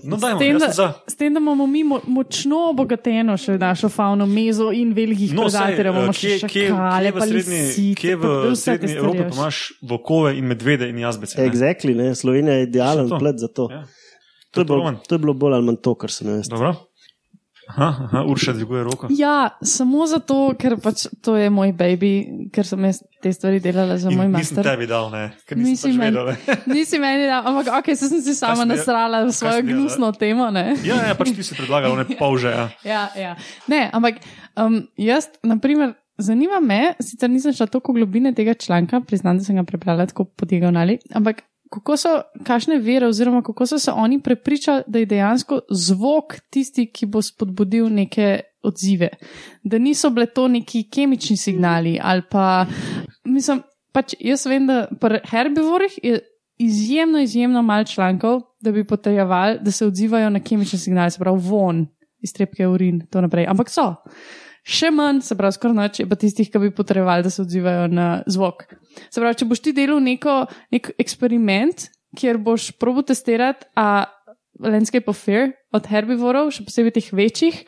[0.05, 0.88] No, S dajmo, tem, jaz da, sem za.
[1.09, 5.48] s tem, da imamo mi mo močno obogateno še našo fauno, mezo in velikih No,
[5.48, 9.35] predatorjev, imamo eh, še šakale, kje v pa srednji, lisice, kje v srednji Evropi pa
[9.35, 11.40] imaš vokove in medvede in jazbece?
[11.40, 11.48] ne?
[11.48, 12.12] Exactly, ne.
[12.14, 13.70] Slovenija je idealen plet za to.
[13.72, 13.83] Ja.
[14.52, 16.48] To, je to, bilo, to je bilo bolj ali manj to, kar sem jaz.
[16.48, 16.74] Dobro.
[17.68, 19.06] Aha, aha, Urša dviguje roko.
[19.10, 22.10] Ja, samo zato, ker pač to je moj baby,
[22.50, 24.66] ker sem jaz te stvari delala za In moj nisem master.
[24.66, 26.26] tebi dal, ne, ker nisem Nisi pač meni- vedel.
[26.26, 26.56] ne.
[26.74, 30.50] Nisi meni dal, ampak ok, se sem si sama jaz- nasrala v svojo gnusno temo,
[30.50, 30.74] ne?
[30.82, 32.50] Ja, ja, pač ti si predlagal, ne polže.
[32.50, 32.66] Ja.
[32.84, 33.32] Ja, ja.
[33.66, 34.20] Ne, ampak
[34.54, 39.56] um, jaz, naprimer, zanima me, sicer nisem šla toliko globine tega članka, priznam, da sem
[39.56, 42.12] ga prebrala tako po diagonali, ampak kako so,
[42.44, 47.22] kakšne vere, oziroma kako so se oni prepričali, da je dejansko zvok tisti, ki bo
[47.22, 49.08] spodbudil neke odzive.
[49.62, 52.66] Da niso bile to neki kemični signali ali pa,
[53.24, 56.20] mislim, pač jaz vem, da pri herbivorih je
[56.58, 61.40] izjemno, izjemno malo člankov, da bi potrjevali, da se odzivajo na kemične signale, se pravi
[61.48, 61.87] von,
[62.22, 63.46] iztrebke urin in tako naprej.
[63.48, 63.94] Ampak so.
[64.62, 67.88] Še manj, se pravi, skoraj noč je pa tistih, ki bi potrebovali, da se odzivajo
[67.90, 68.68] na zvok.
[69.11, 74.05] Se pravi, če boš ti delal neko, nek eksperiment, kjer boš probo testirati, a
[74.62, 77.59] landscape of fear od herbivorov, še posebej teh večjih,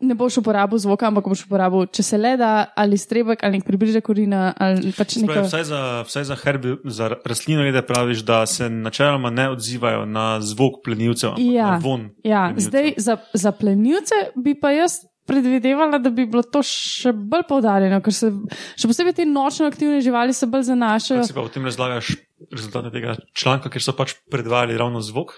[0.00, 3.60] ne boš uporabil zvoka, ampak boš uporabil, če se le da, ali strebek, ali
[4.08, 5.46] urina, ali pač Spravi, neko.
[5.46, 10.82] vsaj za, vsaj za, herbi, za rastlinojede praviš, da se načeloma ne odzivajo na zvok
[10.82, 12.10] plenilcev, Ja, na von.
[12.24, 12.68] Ja, plenilcev.
[12.70, 18.00] zdaj za, za plenilce bi pa jaz predvidevala, da bi bilo to še bolj poudarjeno,
[18.00, 18.30] ker se
[18.74, 21.18] še posebej te nočno aktivne živali se bolj zanašajo.
[21.18, 22.12] Kako si pa v tem razlagaš
[22.50, 25.32] rezultate tega članka, ker so pač predvajali ravno zvok?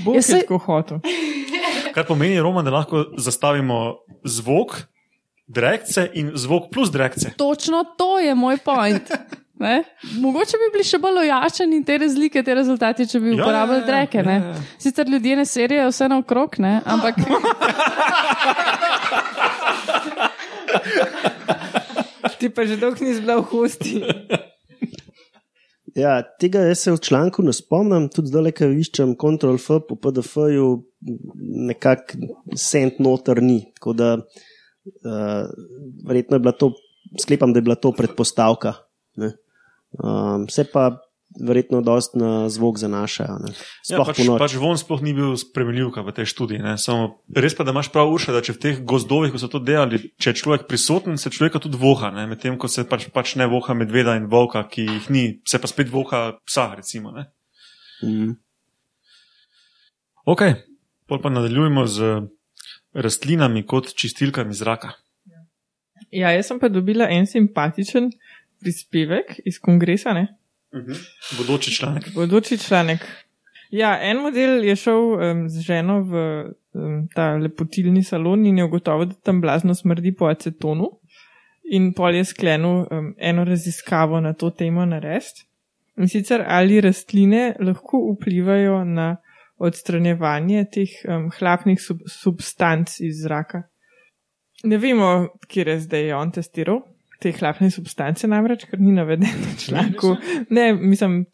[0.00, 1.00] Bog Ja, je saj- tako hotel.
[1.94, 3.80] Kar pomeni, Roman, da lahko zastavimo
[4.22, 4.76] zvok,
[5.48, 7.32] direkce in zvok plus direkce.
[7.36, 9.10] Točno to je moj point.
[9.56, 9.82] Ne?
[10.16, 13.82] Mogoče bi bili še bolj ojačeni te razlike, te rezultate, če bi Ja, uporabljali ja,
[13.82, 14.18] ja, dreke.
[14.18, 14.36] ja, ne.
[14.46, 14.54] ja.
[14.78, 16.78] Sicer ljudje ne serijo vse naokrog, ne?
[16.86, 17.18] ampak
[22.40, 24.00] Ti pa že dolgo nisi bila v hosti.
[25.98, 29.96] Ja, tega jaz se v članku ne spomnim, tudi zdaj, ko iščem Ctrl F po
[29.98, 30.68] PDF-ju,
[31.66, 33.64] nekako cent noter ni.
[33.74, 35.44] Tako da uh,
[36.06, 36.70] verjetno je bila to,
[37.20, 38.76] sklepam, da je bila to predpostavka.
[39.18, 40.92] Um, se pa
[41.38, 43.38] verjetno dost na zvok zanašajo.
[43.38, 43.52] ne.
[43.88, 46.58] Ja, Sploh pač, pač von sploh ni bil spremljivka v tej študiji.
[46.58, 46.74] ne.
[46.78, 49.62] Samo, res pa, da imaš prav uša, da če v teh gozdovih, ko so to
[49.62, 52.26] delali, če je človek prisoten, se človeka tudi voha, ne.
[52.26, 55.70] medtem ko se pač, pač ne voha medveda in volka, ki jih ni, se pa
[55.70, 57.14] spet voha psa, recimo.
[57.14, 57.30] Ne.
[58.02, 58.34] Mm.
[60.26, 60.42] Ok,
[61.06, 62.26] pol pa nadaljujemo z
[62.94, 64.98] rastlinami kot čistilkami zraka.
[66.10, 68.10] Ja, jaz sem pa dobila en simpatičen
[68.60, 70.39] prispevek iz kongresa, ne?
[71.38, 72.14] Bodoči članek.
[72.14, 73.06] Bodoči članek.
[73.70, 76.14] Ja, en model je šel um, z ženo v
[76.74, 80.90] um, ta lepotilni salon in je ugotovil, da tam blazno smrdi po acetonu.
[81.70, 85.46] In pol je sklenil um, eno raziskavo na to temo narediti.
[85.98, 89.16] In sicer ali rastline lahko vplivajo na
[89.58, 93.62] odstranjevanje teh um, hlapnih sub substanc iz zraka.
[94.64, 96.82] Ne vemo, kje je zdaj on testiral
[97.20, 100.14] te hlapne substance, namreč, ker ni navedeno v članku.
[100.50, 101.24] Ne, mislim,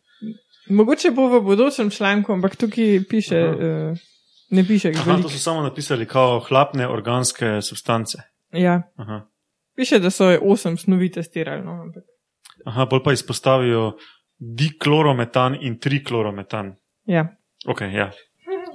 [0.69, 4.05] mogoče bo v bodočem članku, ampak tukaj piše, uh,
[4.51, 5.29] ne piše, Aha, veliko.
[5.29, 8.19] to so samo napisali kao hlapne organske substance.
[8.53, 9.23] Ja, Aha,
[9.77, 11.65] piše, da so osem snovi testirali.
[11.65, 12.05] No, ampak.
[12.67, 13.93] Aha bolj pa izpostavijo
[14.39, 16.75] diklorometan in triklorometan.
[17.07, 17.29] ja.
[17.67, 18.11] Ok, ja.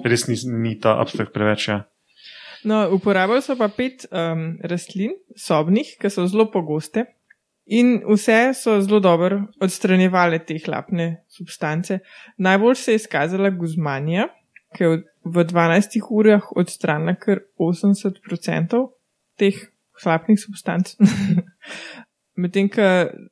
[0.04, 1.67] Res ni, ni ta abstrakt preveč.
[1.67, 1.84] Ja.
[2.63, 7.08] No, uporabljali so pa pet um, rastlin, sobnih, ki so zelo pogoste.
[7.71, 12.00] In vse so zelo dobro odstranjevale te hlapne substance.
[12.38, 14.28] Najbolj se je izkazala guzmanija,
[14.76, 18.82] ki je v 12 urah odstranila kar 80%
[19.39, 19.60] teh
[20.04, 20.95] hlapnih substanc.
[22.41, 22.86] Medtem, ko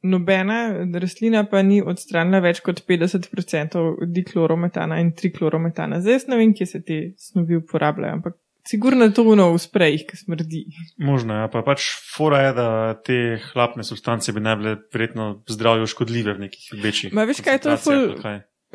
[0.04, 0.60] nobena
[1.02, 3.80] rastlina pa ni odstranila več kot 50%
[4.14, 6.02] diklorometana in triklorometana.
[6.04, 8.38] Zdaj ne vem, kje se te snovi uporabljajo, ampak
[8.70, 10.66] sigurno je to uno v sprejih, ki smrdi.
[10.98, 11.50] Možno je, ja.
[11.52, 12.70] pa pač fora je, da
[13.06, 13.18] te
[13.50, 17.14] hlapne substance bi naj bile verjetno zdravju škodljive v nekih večjih.
[17.18, 18.16] Ma veš, kaj je to ful-?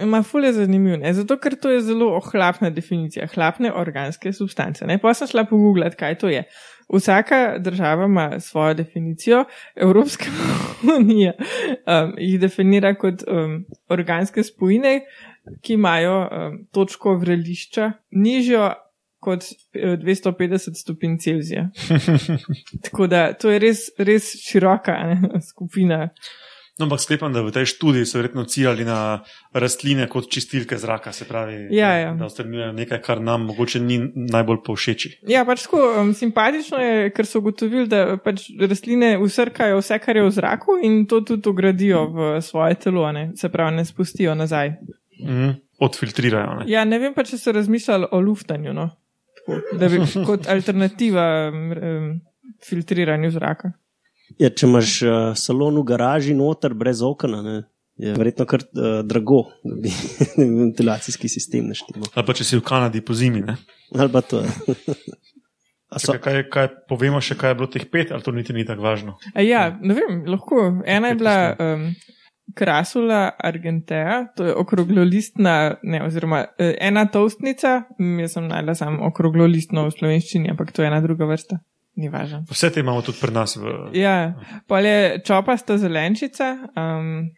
[0.03, 1.13] Ma ful je zanimiv, ne?
[1.15, 4.83] zato ker to je zelo ohlapna definicija, hlapne organske substance.
[4.91, 4.99] Ne?
[4.99, 6.43] Pa sem šla pogooglati, kaj to je.
[6.91, 9.45] Vsaka država ima svojo definicijo,
[9.77, 10.27] Evropska
[10.99, 15.05] unija um, jih definira kot um, organske spojine,
[15.63, 18.73] ki imajo um, točko vrelišča nižjo
[19.25, 21.69] kot eh, 250 stopinj Celzija.
[22.87, 26.09] Tako da to je res, res široka ne, skupina.
[26.75, 29.23] No, ampak sklepam, da v tej študiji so verjetno ciljali na
[29.55, 32.15] rastline kot čistilke zraka, se pravi, Ja, da, ja.
[32.19, 35.13] da odstranjujejo nekaj, kar nam mogoče ni najbolj povšeči.
[35.31, 40.19] Ja, pač tako um, simpatično je, ker so ugotovili, da pač rastline usrkajo vse, kar
[40.19, 43.29] je v zraku in to tudi ugradijo v svoje telo, ne?
[43.39, 44.75] se pravi, ne spustijo nazaj.
[45.23, 45.55] Mhm.
[45.79, 46.59] Odfiltrirajo.
[46.59, 46.67] Ne?
[46.71, 48.91] Ja, ne vem pa, če so razmišljali o luftanju, no?
[49.79, 52.21] Da bi kot alternativa um,
[52.65, 53.73] filtriranju zraka.
[54.41, 57.57] Ja, če imaš uh, salon v garaži noter brez okna, ne,
[58.01, 59.93] je verjetno kar uh, drago, da bi
[60.63, 62.11] ventilacijski sistem naštemo.
[62.15, 63.45] Ali pa če si v Kanadi po zimi.
[63.45, 63.59] Ne?
[63.95, 64.43] Ali pa to.
[65.95, 68.57] A so, Čakaj, kaj, kaj, povemo še, kaj je bilo teh pet, ali to niti
[68.57, 69.15] ni tako važno.
[69.31, 70.65] A ja, ne vem, lahko.
[70.91, 71.85] Ena je bila um,
[72.55, 79.07] krasula argentea, to je okroglolistna, ne, oziroma eh, ena toastnica, mm, jaz sem najla samo
[79.09, 81.59] okroglolistno v slovenščini, ampak to je ena druga vrsta.
[81.97, 82.43] Ni važno.
[82.51, 83.57] Vse te imamo tudi pri nas.
[83.57, 84.35] V, Ja,
[84.67, 86.49] pa je čopasta zelenčica.
[86.75, 87.31] Um,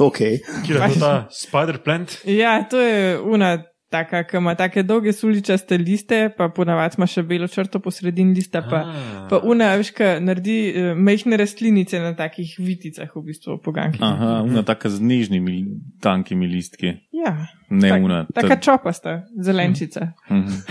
[0.00, 0.38] okay.
[0.66, 2.18] kjer je to ta spider plant?
[2.24, 3.58] ja, to je una
[3.92, 8.34] taka, ki ima take dolge suličaste liste, pa ponavadi ima še belo črto po sredini
[8.34, 9.26] lista, pa, Ah.
[9.30, 14.00] pa una, veš, ki naredi uh, mehne rastlinice na takih viticah, v bistvu poganki.
[14.00, 15.58] Aha, una taka z nežnimi,
[16.00, 16.96] tankimi listki.
[17.12, 17.36] Ja,
[17.70, 18.26] Ne Tak- una.
[18.34, 20.12] taka čopasta zelenčica.
[20.30, 20.56] Mhm.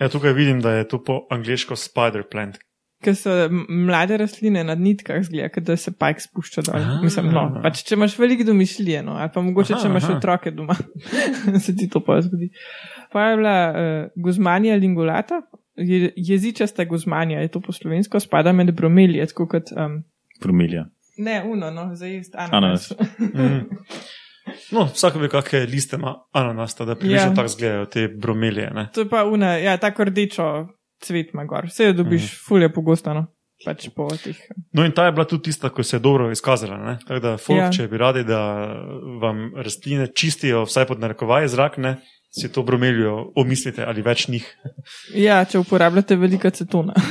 [0.00, 2.56] Ja, tukaj vidim, da je to po angliško spider plant.
[3.00, 3.30] Ker so
[3.68, 6.76] mlade rastline na nitkah, zgleda, da se pajk spušča dol.
[6.76, 6.98] Ah.
[7.00, 10.16] Mislim, no, pač če imaš veliko domišljije, no, ali pa mogoče, Aha, če imaš aha.
[10.18, 10.76] otroke doma,
[11.64, 12.50] se ti to pa zgodi.
[13.12, 15.40] Pa je bila uh, guzmanija lingulata,
[15.76, 19.72] je, jezičasta guzmanija, je to po slovensko, spada med bromelije, tako kot.
[19.72, 20.02] Um,
[20.40, 20.84] Promilja.
[21.18, 22.92] ne, uno, no, za jesti Ananas.
[22.92, 23.32] ananas.
[23.32, 23.64] Mm.
[24.72, 27.34] No, vsak ve, kakšne liste ima ananas, da približno Ja.
[27.34, 28.70] tako izgledajo te bromelije.
[28.74, 28.88] Ne?
[28.94, 30.68] to je pa una, ja, tako rdečo
[31.00, 31.66] cvet ima gor.
[31.66, 32.36] Vse jo dobiš, Mhm.
[32.46, 33.26] fulje pogosto, no.
[33.60, 34.36] Pač po teh.
[34.72, 36.78] No, in ta je bila tudi tista, ki se je dobro izkazala.
[36.78, 36.98] Ne?
[37.00, 37.64] Tako da, folk, Ja.
[37.64, 37.70] ja.
[37.70, 38.40] če bi radi, da
[39.20, 41.96] vam rastline čistijo, vsaj pod narekovaj zrak, ne,
[42.30, 44.46] si to bromelijo, omislite ali več njih.
[45.14, 46.94] Ja, če uporabljate veliko acetona.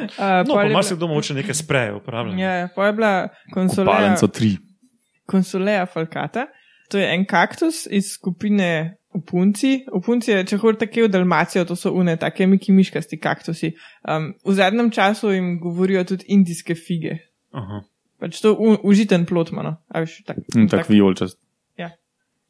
[0.00, 2.32] Uh, No, pa marsikdo moče neke spreje uporablja.
[2.32, 3.10] bila- Ja, pa je bila
[3.52, 4.56] konsoleja, Palenco tri.
[5.26, 6.46] konsoleja falcata.
[6.88, 9.84] To je en kaktus iz skupine opunci.
[9.92, 13.74] Opunci, je, če hodite kje v Dalmacijo, to so une, take miki miškasti kaktusi.
[14.06, 17.18] Um, v zadnjem času jim govorijo tudi indijske fige.
[17.56, 17.84] Aha.
[18.20, 19.64] Pač to u, užiten plot ima.
[19.66, 19.76] no.
[19.88, 21.38] A veš, tak, In tak vijolčast.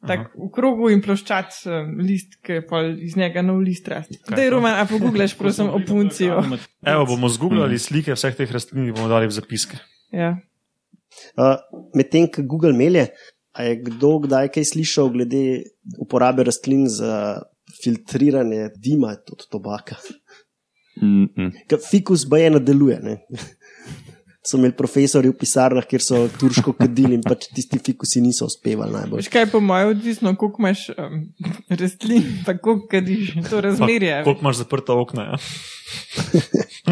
[0.07, 4.17] tak v krogu in ploščat um, list, ki je pol iz njega nov list rasti.
[4.29, 6.39] Daj, Roman, a poguglaš, prosim, opuncijo.
[6.93, 9.77] Evo, bomo zgooglali slike vseh teh rastlin in bomo dali v zapiske.
[10.15, 10.33] Ja.
[11.35, 11.59] Uh,
[11.93, 13.11] Medtem, ko Google melje,
[13.51, 15.63] a je kdo kdaj kaj slišal glede
[15.99, 17.41] uporabe rastlin za
[17.83, 19.95] filtriranje dima od tobaka?
[21.01, 21.51] Mm -mm.
[21.67, 22.99] Ker fikus baje nadaljuje.
[23.03, 23.17] Ne?
[24.43, 28.91] So imeli profesori v pisarnah, kjer so turško kadili in pač tisti fikusi niso uspevali
[28.91, 29.21] najbolj.
[29.21, 31.19] Veš kaj, po mojem, odvisno, koliko imaš um,
[31.69, 34.15] rastlin, pa koliko kadiš, to razmerje.
[34.17, 35.23] Pa, koliko imaš zaprta okna?
[35.23, 35.37] Ja?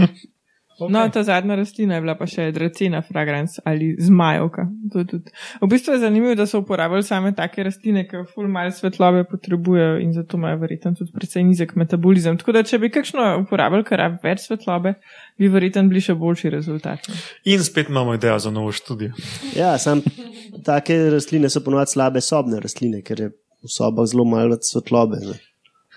[0.80, 0.92] Okay.
[0.94, 4.64] No, ta zadnja rastlina je bila pa še dracena fragrance ali zmajovka.
[4.94, 5.34] To je tudi.
[5.62, 9.98] V bistvu je zanimivo, da so uporabljali same take rastline, ki ful malo svetlobe potrebujejo
[10.00, 12.40] in zato imajo verjetno tudi precej nizek metabolizem.
[12.40, 14.96] Tako da, če bi kakšno uporabljali, kar rabi več svetlobe,
[15.40, 17.20] bi verjetno bili še boljši rezultati.
[17.52, 19.12] In spet imamo idejo za novo študijo.
[19.58, 20.06] Ja, sam
[20.64, 25.20] take rastline so ponovadi slabe sobne rastline, ker je v sobah zelo malo svetlobe.
[25.28, 25.36] Ne?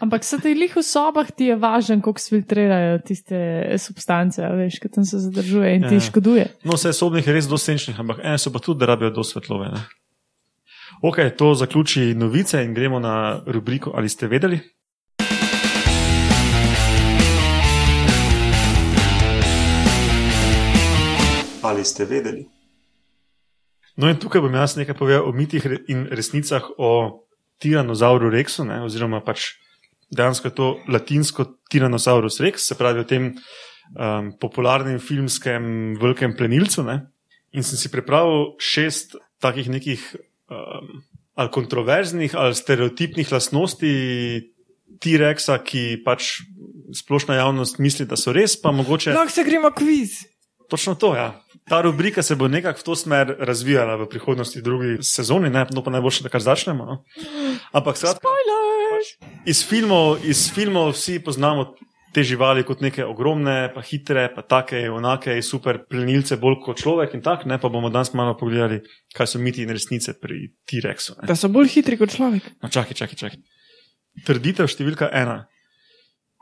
[0.02, 3.38] Ampak se ti lih v sobah ti je važen, koliko filtrirajo tiste
[3.78, 6.00] substance, a veš, ki tam se zadržuje in ti Ja.
[6.00, 6.46] škoduje.
[6.66, 9.70] No, vse sobnih je res dosenčnih, ampak ene so pa tudi, da rabijo do svetlove.
[9.70, 9.82] Ne?
[11.02, 14.58] Ok, to zaključi novice in gremo na rubriko Ali ste vedeli?
[21.62, 22.42] Ali ste vedeli?
[23.96, 27.22] No, in tukaj bom jaz nekaj povedal o mitih in resnicah o
[27.62, 29.52] tiranozauru Rexu, ne, oziroma pač
[30.12, 36.85] dejansko to latinsko Tyrannosaurus Rex, se pravi o tem um, popularnem filmskem velikem plenilcu.
[36.87, 37.01] Ne.
[37.57, 40.05] In sem si pripravil šest takih nekih
[40.53, 41.03] um,
[41.35, 43.92] ali kontroverznih ali stereotipnih lastnosti
[45.03, 46.42] T-Rexa, ki pač
[46.94, 49.14] splošna javnost misli, da so res, pa mogoče.
[49.16, 50.18] Lahko se gremo kviz.
[50.72, 51.44] Točno to, ja.
[51.68, 55.82] Ta rubrika se bo nekako v to smer razvijala v prihodnosti, drugi sezoni, ne, no
[55.85, 56.87] pa najboljše, da kar začnemo.
[56.88, 57.04] No.
[57.76, 58.32] Ampak, skratka,
[59.44, 61.74] iz filmov, iz filmov vsi poznamo
[62.14, 67.18] te živali kot neke ogromne, pa hitre, pa take, onake, super plenilce, bolj kot človek
[67.20, 68.80] in tako, ne, pa bomo danes malo pogledali,
[69.12, 71.18] kaj so miti in resnice pri T-Rexu.
[71.28, 72.48] Da so bolj hitri kot človek.
[72.64, 73.44] No, čakaj, čakaj, čakaj.
[74.24, 75.42] Trditev številka ena.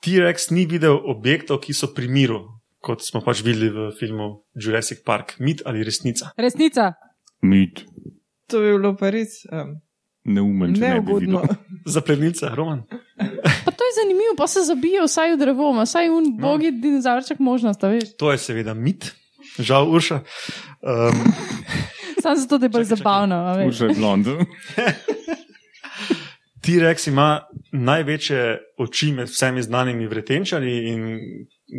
[0.07, 2.45] T-Rex ni videl objektov, ki so pri miru,
[2.81, 5.37] kot smo pač videli v filmu Jurassic Park.
[5.39, 6.33] Mit ali resnica?
[6.37, 6.93] Resnica.
[7.43, 7.85] Mit.
[8.51, 9.77] To bi bilo pa res um,
[10.25, 11.41] Neumen, če ne bi neugodno.
[11.45, 11.57] videl.
[11.87, 12.83] Za plenilce, Roman.
[13.65, 16.41] Pa to je zanimivo, pa se zabijo vsaj v drevo, vsaj un No.
[16.43, 17.81] bogi dinozavrček možnost.
[18.19, 19.13] To je seveda mit,
[19.59, 20.21] žal Urša.
[20.83, 21.25] Um,
[22.21, 23.69] Sam zato, da je bolj zabavno, a veš.
[23.71, 24.27] Už je blond.
[26.61, 27.41] T-Rex ima
[27.73, 28.41] največje
[28.79, 31.07] oči med vsemi znanimi vretenčarji in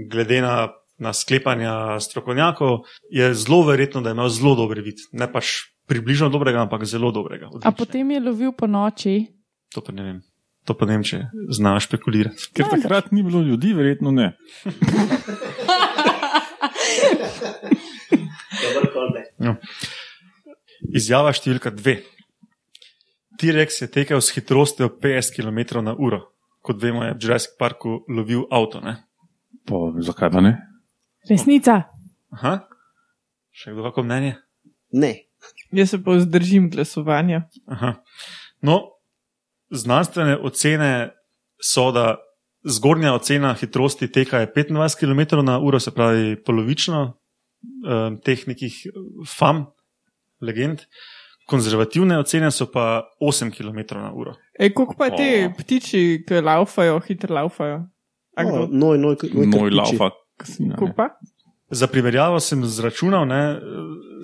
[0.09, 0.69] glede na,
[1.01, 5.01] na sklepanja strokovnjakov je zelo verjetno, da je imel zelo dober vid.
[5.17, 7.49] Ne pač približno dobrega, ampak zelo dobrega.
[7.49, 7.77] A odličnega.
[7.77, 9.15] potem je lovil po noči.
[9.73, 10.21] To pa ne vem.
[10.69, 12.51] To pa ne vem, če znaš špekulirati.
[12.53, 14.33] Ker takrat ni bilo ljudi, verjetno ne.
[19.41, 19.55] No.
[20.93, 21.95] Izjava številka dve.
[23.41, 26.27] T-Rex je tekel s hitrostjo 50 km na uro.
[26.61, 28.83] Kot vemo, je v Jurassic Parku lovil avto.
[28.85, 28.99] Ne?
[29.65, 30.53] Pa, zakaj pa ne?
[31.29, 31.83] Resnica.
[32.33, 32.59] Aha.
[33.51, 34.35] Še kdo kako mnenje?
[34.95, 35.13] Ne.
[35.75, 37.43] Jaz se pa vzdržim glasovanja.
[37.71, 37.95] Aha.
[38.61, 38.79] No,
[39.71, 40.91] znanstvene ocene
[41.61, 42.17] so, da
[42.67, 48.75] zgornja ocena hitrosti teka je 25 km na uro, se pravi polovično um, teh nekih
[49.37, 49.65] fam,
[50.41, 50.85] legend.
[51.49, 54.35] Konzervativne ocene so pa 8 km na uro.
[54.59, 55.53] Ej, koliko pa te O.
[55.57, 57.81] ptiči, ki laufajo, hitro laufajo?
[58.37, 58.67] No, kdo?
[58.71, 60.75] noj, noj, noj, Moj laufa, kasina.
[60.75, 61.09] Koliko pa?
[61.71, 63.59] Za primerjavo sem zračunal, ne,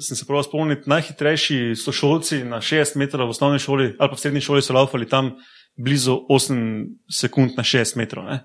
[0.03, 4.19] sem se prav spomnil, najhitrejši sošolci na 60 metrov v osnovni šoli ali pa v
[4.19, 5.31] srednji šoli so laufali tam
[5.79, 6.59] blizu 8
[7.07, 8.27] sekund na 60 metrov.
[8.27, 8.41] Ne.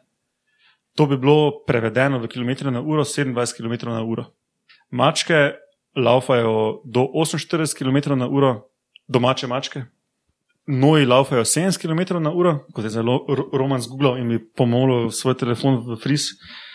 [0.94, 4.30] To bi bilo prevedeno v km na uro, 27 km na uro.
[4.90, 5.58] Mačke
[5.96, 8.68] laufajo do 48 km na uro,
[9.08, 9.82] domače mačke.
[10.66, 15.10] Noji laufajo 70 km na uro, kot je zelo ro- Roman zgooglal in mi pomolil
[15.10, 16.30] svoj telefon v fris.
[16.30, 16.71] Uh,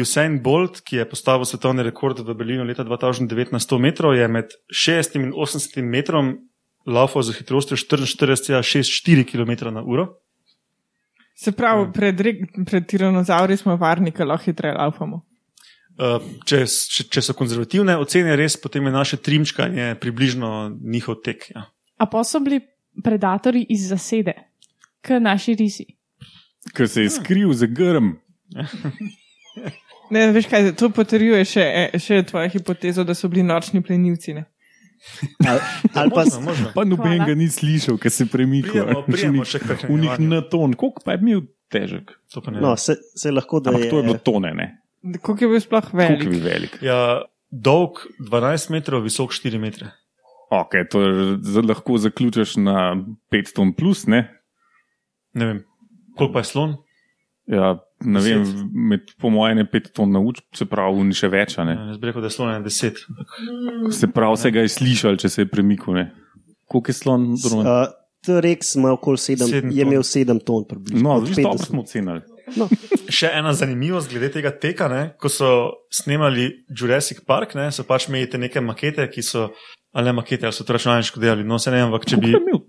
[0.00, 4.28] Usain Bolt, ki je postavil svetovni rekord v Berlinu leta 2009 na 100 metrov, je
[4.28, 6.32] med 60 in 80 metrom
[6.86, 10.16] laufal z hitrostjo 44,64 km na uro.
[11.36, 15.24] Se pravi, pred, re- pred tiranozauri smo varni, ker lahko hitreje laufamo.
[15.94, 21.50] Uh, če, če, če so konzervativne ocene, res potem je naše trimčkanje približno njihov tek.
[21.52, 21.66] Ja.
[22.00, 22.62] A pa so bili
[23.04, 24.34] predatori iz zasede,
[25.04, 25.86] kot naši risi.
[26.74, 28.16] Ker se je skril za grm.
[30.10, 31.64] Ne, veš kaj, to potrjuje še,
[32.02, 34.34] še tvojo hipotezo, da so bili nočni plenilci.
[34.36, 34.44] Ne?
[35.44, 35.60] Ali,
[35.94, 36.70] ali pa Možno, možno.
[36.74, 38.84] Pa noben ga ni slišal, ker se premika.
[39.08, 41.42] V njih na ton, koliko pa je bil
[41.72, 42.14] težek.
[42.32, 43.90] To pa ne no, se, se lahko da Ampak je.
[43.90, 44.68] to je bilo tone, ne?
[45.20, 46.24] Koliko je bil sploh velik?
[46.28, 46.78] bil velik?
[46.84, 49.92] Ja, dolg 12 metrov, visok 4 metre.
[50.54, 51.02] Ok, to
[51.64, 52.94] lahko zaključiš na
[53.32, 54.26] 5 ton plus, ne?
[55.34, 55.62] Ne vem,
[56.16, 56.76] koliko pa je slon.
[57.50, 57.74] Ja,
[58.04, 58.68] ne vem, Deset.
[58.72, 61.74] med, po mojem je 5 ton nauč, se pravi, ni še več, a ne?
[61.90, 63.02] Jaz bi rekel, da je slon 10.
[63.92, 66.06] Se pravi, se ga je slišal, če se je premikal, ne?
[66.72, 67.26] Koliko je slon?
[67.36, 67.84] Uh,
[68.24, 71.04] T-Rex ima okoli 7, Sedem je imel 7 ton, približno.
[71.04, 71.68] No, viš, dobro 50.
[71.68, 72.24] smo ocenili.
[73.18, 75.02] Še ena zanimivost glede tega teka, ne?
[75.20, 75.48] ko so
[75.92, 77.68] snemali Jurassic Park, ne?
[77.72, 79.50] so pač imeli te neke makete, ki so,
[79.92, 81.44] ali ne makete, ali so to računalniško delali.
[81.44, 82.64] No, se ne vem, ampak če bi, imel,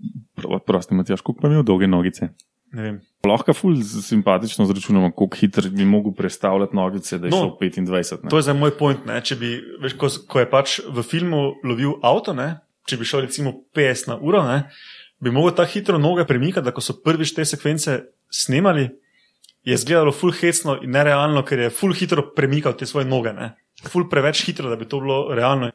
[0.66, 2.30] prosti Matjaš, koliko pa imel dolge nogice?
[2.76, 7.38] ne vem, Lahko ful simpatično zračunamo, koliko hitro bi mogel predstavljati nogice, da je No,
[7.38, 8.24] šel 25.
[8.24, 8.30] Ne?
[8.30, 9.06] to je za moj point.
[9.06, 9.20] Ne?
[9.24, 12.58] Če bi, veš, ko, ko je pač v filmu lovil avto, ne?
[12.86, 14.68] če bi šel recimo 50 na uro, ne?
[15.22, 17.96] bi mogel ta hitro noge premikati, da ko so prvič te sekvence
[18.30, 18.90] snemali,
[19.66, 23.32] je izgledalo full hecno in nerealno, ker je full hitro premikal te svoje noge.
[23.34, 23.54] Ne?
[23.90, 25.72] Ful preveč hitro, da bi to bilo realno.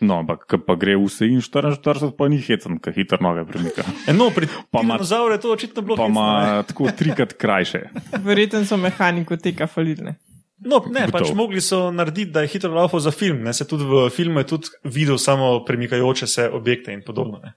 [0.00, 3.84] No, ampak ko pa gre vse in 44, pa ni hecen, ker hitro noge premika.
[4.10, 6.44] Eno, pri Pa dinozauru je to očitno bilo Pa hecno, ne.
[6.44, 7.80] ima tako trikrat krajše.
[8.24, 10.18] Verjetno so mehaniko teka falilne.
[10.56, 11.36] No, ne, pač Gotovo.
[11.36, 13.42] mogli so narediti, da je hitro laufal za film.
[13.44, 17.40] Ne, se tudi v filmu je tudi videl samo premikajoče se objekte in podobno.
[17.44, 17.52] Ne.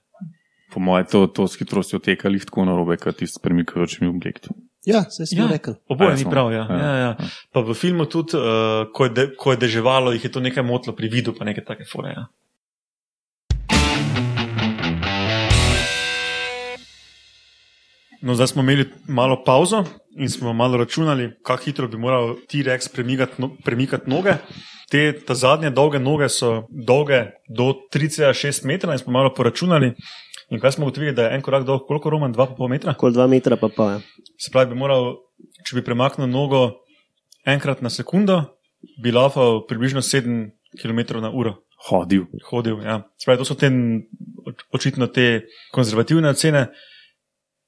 [0.72, 4.52] Po mojem, to, to s hitrostjo teka lih tako narobe, kot tisti s premikajočimi objekti.
[4.84, 5.48] Ja, se smo Ja.
[5.50, 5.74] rekli.
[5.88, 6.52] Oboje Ja, ni prav.
[6.52, 6.66] Ja.
[6.70, 6.76] Ja.
[6.78, 7.16] Ja, ja.
[7.52, 10.62] Pa v filmu tudi, uh, ko, je de, ko je deževalo, jih je to nekaj
[10.62, 12.08] motilo pri vidu, pa neke take fore.
[12.10, 12.26] Ja.
[18.22, 19.84] No, zdaj smo imeli malo pauzo
[20.16, 24.32] in smo malo računali, kako hitro bi moral T-Rex premikati, no, premikati noge.
[24.90, 27.64] Te ta zadnje dolge noge so dolge do
[27.94, 29.92] 3,6 metra in smo malo poračunali.
[30.50, 32.94] In kaj smo ugotovili, da je en korak dolg, koliko roman, 2,5 metra?
[32.96, 33.90] Okoli 2 metra pa pa.
[33.92, 34.00] Ja.
[34.38, 35.12] Se pravi, bi moral,
[35.66, 36.64] če bi premaknil nogo
[37.46, 38.40] enkrat na sekundo,
[39.02, 40.50] bi laufal približno 7
[40.82, 41.60] km na uro.
[41.88, 42.26] Hodil.
[42.50, 43.00] Hodil, ja.
[43.16, 43.70] Se pravi, to so te
[44.74, 46.66] očitno te konzervativne ocene,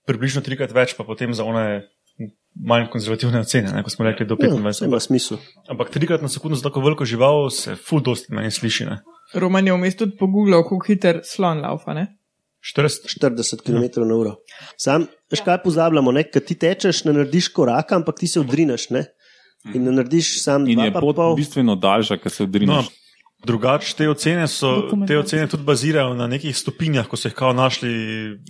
[0.08, 1.84] približno trikrat več, pa potem za one
[2.52, 4.72] manj konzervativne ocene, ne, kot smo rekli, do Ja, 25.
[4.72, 5.38] saj ima smisel.
[5.70, 8.88] Ampak trikrat na sekundo za tako veliko žival se ful dosti meni sliši.
[8.90, 8.98] Ne.
[9.34, 11.94] Roman je vmes tudi pogooglal, kako hiter slon laufa.
[11.94, 12.06] Ne?
[12.64, 13.10] 40.
[13.18, 14.36] 40 km na uro.
[14.76, 16.22] Sam, veš kaj pozabljamo, ne?
[16.24, 19.04] Kad ti tečeš, ne narediš koraka, ampak ti se odrineš, ne?
[19.74, 21.36] In ne narediš sam In dva je pot pol.
[21.36, 22.90] bistveno daljša, ker se No, odrineš.
[23.44, 24.70] drugače te ocene, so,
[25.06, 27.90] te ocene tudi bazirajo na nekih stopinjah, ko so jih kao našli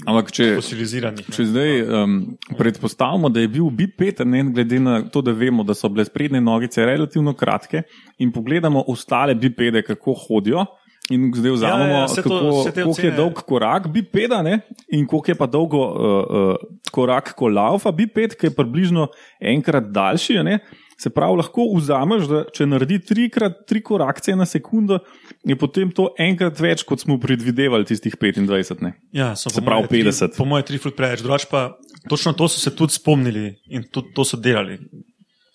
[0.07, 1.29] Ampak če, fosiliziranih.
[1.29, 1.35] ne.
[1.35, 2.19] če zdaj um,
[2.59, 6.05] predpostavimo, da je bil bit Peter, ne glede na to, da vemo, da so bile
[6.05, 7.83] sprednje nogice relativno kratke,
[8.19, 10.67] in pogledamo ostale bipede, kako hodijo.
[11.11, 14.43] In zdaj vzamemo, Ja, ja, ja, to- kako, te koliko je ocene- dolg korak bipeda
[14.43, 14.61] ne?
[14.89, 16.57] in koliko je pa dolgo uh, uh,
[16.91, 19.09] korak, ko laufa biped, ki je približno
[19.41, 20.39] enkrat daljši.
[20.39, 20.59] a Ne?
[20.97, 25.01] Se pravi, lahko vzameš, da če naredi trikrat tri korakce na sekundo,
[25.43, 28.79] je potem to enkrat več, kot smo predvidevali tistih 25.
[28.81, 28.93] Ne?
[29.11, 30.37] Ja, so Se pravi moje tri- 50.
[30.37, 31.19] Po mojem, tri ful preveč.
[31.19, 31.75] Drugač pa
[32.07, 34.79] točno to so se tudi spomnili in tudi to so delali.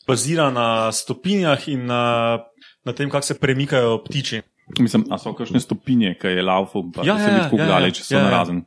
[0.05, 2.39] Bazira na stopinjah in na,
[2.83, 4.41] na tem, kako se premikajo ptiči.
[4.79, 7.43] Mislim, a so kakšne stopinje, ki je laufal, pa Ja, ja, ja, se ja, vidi,
[7.45, 7.69] kako ja, ja.
[7.71, 8.25] daleč so Ja, ja.
[8.29, 8.61] narazen.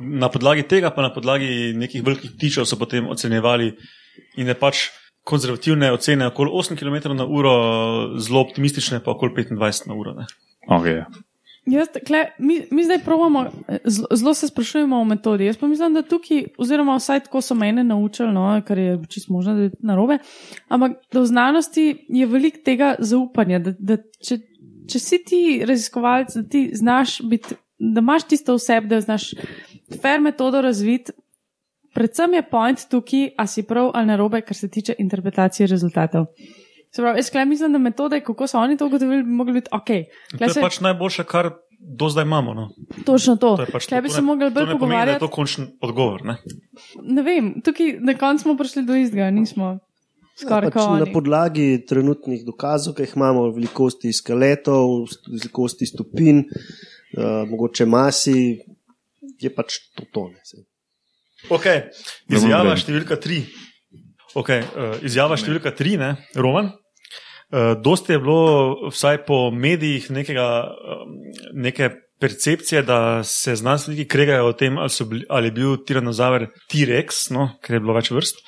[0.00, 3.70] Na podlagi tega, pa na podlagi nekih velikih ptičev so potem ocenjevali
[4.36, 4.88] in je pač
[5.24, 7.54] konzervativne ocene okoli 8 km na uro,
[8.18, 10.14] zelo optimistične pa okoli 25 na uro.
[10.18, 10.26] Ne.
[10.68, 11.04] Okay.
[11.70, 13.44] Jaz, kle, mi, mi zdaj pravimo,
[14.10, 15.44] zelo se sprašujemo o metodi.
[15.44, 19.32] Jaz pa mislim, da tukaj, oziroma vsaj tako so mene naučili, no, kar je čisto
[19.32, 20.18] možno, da je narobe,
[20.68, 24.38] ampak da v znanosti je veliko tega zaupanja, da, da če,
[24.90, 29.30] če si ti raziskovalec, da ti znaš biti, da imaš tisto vseb, da znaš
[30.02, 31.12] fair metodo razviti.
[31.94, 36.28] Predvsem je point tukaj, a si prav ali narobe, kar se tiče interpretacije rezultatov.
[36.94, 39.70] Se pravi, jaz sklep mislim, da metode, kako so oni to ugotovili, bi mogli biti
[39.72, 39.90] ok.
[39.90, 42.54] In To je pač najboljše, kar do zdaj imamo.
[42.54, 42.68] No.
[43.06, 43.56] Točno to.
[43.56, 45.20] To pač to, bi to se mogli to bolj pomeni, da je pogovarjati.
[45.20, 46.24] to končni odgovor.
[46.24, 46.36] Ne.
[47.02, 49.78] Ne vem, tukaj na koncu smo prišli do istega, nismo
[50.40, 57.86] skoraj pač na podlagi trenutnih dokazov, ki jih imamo, velikosti skeletov, velikosti stopinj, uh, mogoče
[57.90, 58.58] masi,
[59.40, 60.40] je pač to tone.
[61.48, 61.88] Okay.
[62.28, 63.44] Izjava številka tri.
[64.38, 66.70] Okay, uh, izjava številka tri, ne, Roman.
[67.50, 71.16] Uh, dosti je bilo, vsaj po medijih, nekega, um,
[71.58, 76.46] neke percepcije, da se znanstveniki kregajo o tem, ali, so bili, ali je bil tiranozaver
[76.70, 78.44] T-Rex, no, ker je bilo več vrst,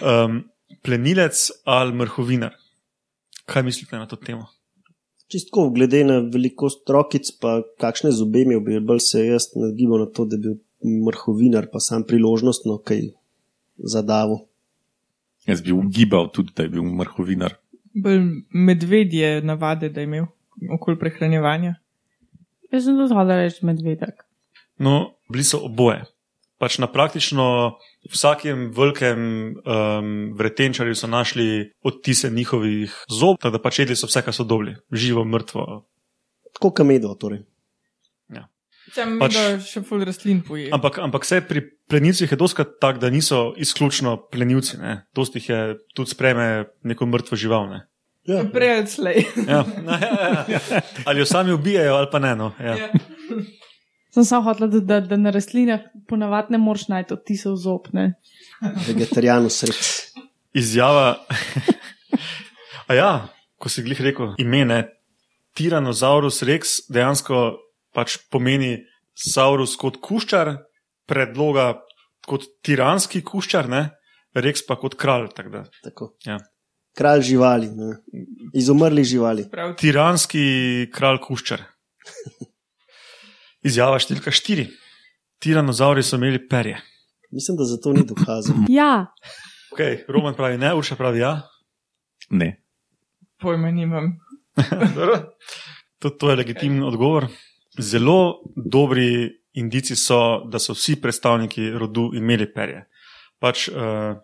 [0.00, 0.40] um,
[0.82, 2.54] plenilec ali mrhovinar.
[3.48, 4.46] Kaj mislite na to temo?
[5.28, 10.08] Čistko, glede na velikost rokic, pa kakšne zobe imel, bi bolj se jaz nagibal na
[10.12, 13.10] to, da bi bil mrhovinar, pa sam priložnostno kaj
[13.78, 14.46] zadavo.
[15.46, 17.56] Jaz bi ugibal tudi, da je bil mrhovinar.
[17.94, 18.22] Bolj
[18.52, 20.26] medvedje navade, da je imel
[20.74, 21.74] okoli prehranjevanja.
[22.72, 24.24] Jaz sem tudi hodila reči medvedek.
[24.78, 26.04] No, bili so oboje.
[26.58, 27.78] Pač na praktično
[28.10, 29.20] vsakem velikem
[29.62, 34.42] um, vretenčarju so našli odtise njihovih zob, tako da pač jedli so vse, kar so
[34.44, 35.84] dobili, živo, mrtvo.
[36.58, 37.44] Tako kamedo, torej.
[38.94, 40.70] Tam Pač- pač, še ful rastlin poje.
[40.72, 44.78] Ampak, ampak vse pri plenilcih je doskrat tako, da niso izključno plenilci.
[44.80, 44.94] Ne?
[45.16, 45.60] Dosti jih je
[45.96, 47.68] tudi spreme neko mrtvo žival.
[47.68, 47.80] Ne?
[48.28, 49.18] Ja, Prej ali slej.
[49.44, 49.60] Ja.
[49.88, 50.80] Ja, ja, ja.
[51.04, 52.32] Ali jo sami ubijajo, ali pa ne.
[52.36, 52.52] No?
[52.60, 52.76] Ja.
[52.76, 52.88] Ja.
[54.18, 57.84] Sem samo hotela, da, da, da na rastlinah ponavadi ne moreš najti odtisov zob.
[57.94, 58.16] Ne?
[58.88, 59.78] vegetarijanov sred.
[60.58, 61.20] Izjava.
[62.90, 63.10] A ja,
[63.62, 64.80] ko si glih rekel imene,
[65.54, 67.60] Tyrannosaurus rex dejansko
[67.94, 68.80] pač pomeni
[69.14, 70.50] Saurus kot kuščar,
[71.06, 71.76] predloga
[72.26, 73.84] kot tiranski kuščar, ne?
[74.34, 75.30] Rex pa kot kralj.
[75.34, 75.64] tako da.
[75.86, 76.10] Tako.
[76.26, 76.40] Ja.
[76.98, 77.94] Kralj živali, ne.
[78.54, 79.46] izumrli živali.
[79.50, 81.62] Prav, Tiranski kralj kuščar.
[83.68, 84.68] Izjava številka štiri.
[85.42, 86.80] Tiranozauri so imeli perje.
[87.30, 88.64] Mislim, da zato ni dokazano.
[88.72, 89.06] Ja,
[89.72, 91.42] Okay, Roman pravi ne, Urša pravi ja.
[92.30, 92.62] Ne.
[93.40, 94.16] pojma nimam.
[94.96, 95.18] Dobro.
[95.98, 97.26] To, to je legitimen odgovor.
[97.78, 102.88] Zelo dobri indici so, da so vsi predstavniki rodu imeli perje.
[103.38, 104.18] Pač, uh,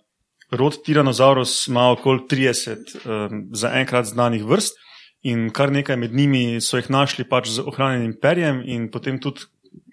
[0.51, 4.79] rod Tyrannosaurus ima okoli 30 um, zaenkrat znanih vrst,
[5.25, 9.49] in kar nekaj med njimi so jih našli pač z ohranjenim perjem, in potem tudi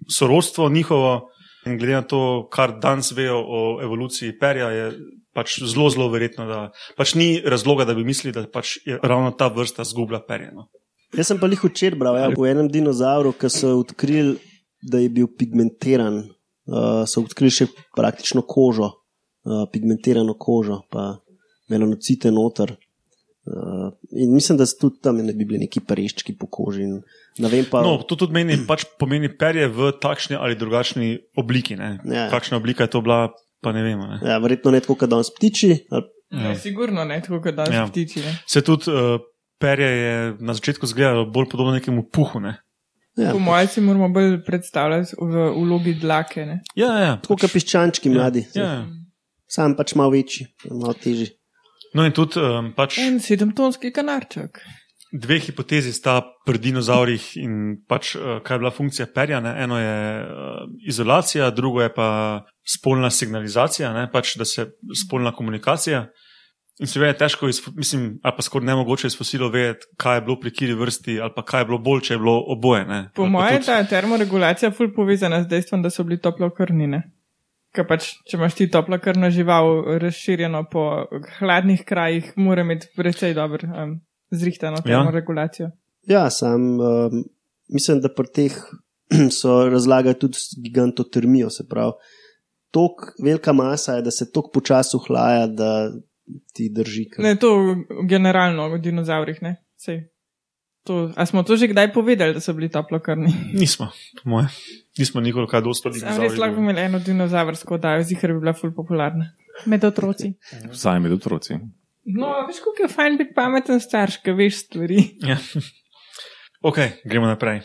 [0.09, 1.29] sorodstvo njihovo.
[1.65, 4.85] In glede na to, kar danes vejo o evoluciji perja, je
[5.29, 6.61] pač zelo, zelo verjetno, da
[6.97, 10.49] pač ni razloga, da bi mislili, da pač je ravno ta vrsta zgubila perje.
[10.55, 10.71] No.
[11.13, 14.39] Jaz sem pa jih včeraj bral ja, o enem dinozauru, ki so odkrili,
[14.81, 16.23] da je bil pigmentiran.
[16.71, 17.65] Uh, so odkrili še
[17.97, 18.87] praktično kožo,
[19.45, 21.17] uh, pigmentirano kožo, pa
[21.69, 22.75] melanocite noter.
[23.41, 26.83] Uh, in mislim, da tudi tam ne bi bili neki pereščki po koži.
[26.85, 26.99] In,
[27.41, 31.75] ne vem pa, No, to tudi meni, pač pomeni perje v takšni ali drugačni obliki.
[31.79, 31.95] Ne?
[32.05, 32.27] Ja.
[32.29, 33.31] Kakšna oblika je to bila,
[33.65, 34.05] pa ne vemo.
[34.07, 34.19] Ne?
[34.21, 35.75] ja, verjetno ne tako, kot danes ptiči.
[35.89, 36.53] Ali, Ja.
[36.55, 37.81] Sigurno ne, tako kot danes Ja.
[37.83, 37.87] ja.
[37.89, 38.21] ptiči.
[38.23, 38.37] Ne.
[38.47, 39.19] Se tudi uh,
[39.59, 42.39] perje je na začetku izgledalo bolj podobno nekemu puhu.
[42.39, 42.53] Ne?
[43.17, 46.45] ja, Po mojem si moramo bolj predstavljati v vlogi dlake.
[46.45, 46.61] Ne.
[46.75, 47.17] Ja, ja.
[47.19, 48.45] tako kot piščančki mladi.
[48.55, 48.87] Ja, ja.
[49.51, 51.33] Sam pač malo večji, malo težji.
[51.93, 54.61] No, in tudi um, pač En sedemtonski kanarček.
[55.11, 59.39] dve hipotezi sta pri dinozaurih in pač uh, kaj je bila funkcija perja.
[59.43, 59.51] Ne?
[59.63, 60.27] Eno je uh,
[60.87, 62.07] izolacija, drugo je pa
[62.63, 64.07] spolna signalizacija, ne?
[64.11, 66.05] pač da se spolna komunikacija.
[66.79, 70.21] In seveda je težko, iz, mislim, ali pa skoraj nemogoče iz fosilov vedeti, kaj je
[70.21, 72.85] bilo pri kiri vrsti, ali pa kaj je bilo bolj, če je bilo oboje.
[72.85, 73.09] Ne?
[73.15, 77.03] Po mojem je tudi- ta termoregulacija ful povezana z dejstvom, da so bili toplokrvnine.
[77.71, 81.05] Ker pač, če imaš ti toplokrvno žival razširjeno po
[81.37, 83.93] hladnih krajih, mora imeti precej dobro um,
[84.29, 84.83] zrihtano Ja.
[84.83, 85.69] termoregulacijo.
[86.03, 87.23] Ja, sam um,
[87.69, 88.57] mislim, da pri teh
[89.31, 91.93] so razlagali tudi gigantotermijo, se pravi,
[92.71, 95.91] tako velika masa je, da se tako počasi ohlaja, da
[96.53, 97.05] ti drži.
[97.05, 97.53] kar- Ne, to
[98.05, 99.55] generalno v dinozaurih, ne.
[99.77, 100.03] Sej.
[100.83, 103.31] To, a smo to že kdaj povedali, da so bili toplokrvni?
[103.53, 104.47] Nismo, po moje.
[104.99, 105.61] Nismo nikoli kaj
[105.99, 109.31] Sam res lahko imeli eno dinozavrsko oddajo, zihar bi bila ful popularna.
[109.65, 110.33] med otroci.
[110.73, 111.59] Vsaj med otroci.
[112.03, 115.03] No, veš, kako je fajn biti pameten starš, ki veš stvari.
[115.29, 115.37] Ja.
[116.61, 117.61] Ok, gremo naprej.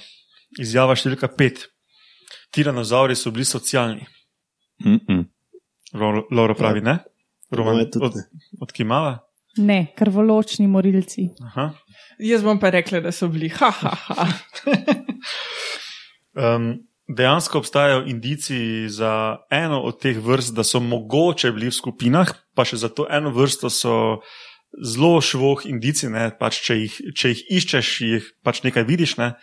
[0.60, 1.66] Izjava številka pet.
[2.54, 4.06] Tiranozauri so bili socialni.
[4.84, 5.24] Mm -mm.
[6.32, 6.98] Laura pravi ne.
[7.50, 8.22] Roman, Moje tudi od, ne.
[8.60, 9.18] odkimava.
[9.56, 11.30] Ne, krvoločni morilci.
[11.40, 11.70] Aha.
[12.18, 14.26] Jaz bom pa rekla, da so bili, ha, ha, ha.
[16.36, 22.32] Um, dejansko obstajajo indici za eno od teh vrst, da so mogoče bili v skupinah,
[22.54, 23.94] pa še za to eno vrsto so
[24.82, 26.10] zelo švoh indici.
[26.10, 29.16] Ne, pač če, jih, če jih iščeš, jih pač nekaj vidiš.
[29.22, 29.34] Ne.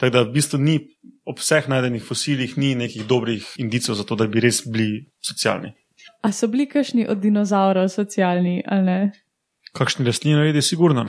[0.00, 0.78] Tako da v bistvu ni
[1.24, 5.74] ob vseh najdenih fosilih ni nekih dobrih indicov za to, da bi res bili socialni.
[6.24, 8.98] A so bili kakšni od dinozaurov socialni ali ne?
[9.74, 11.06] Kakšni rastline jedi, sigurno.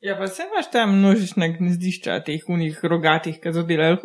[0.00, 3.98] Ja, pa se imaš tam množična gnezdišča teh unih rogatih, ki so delali.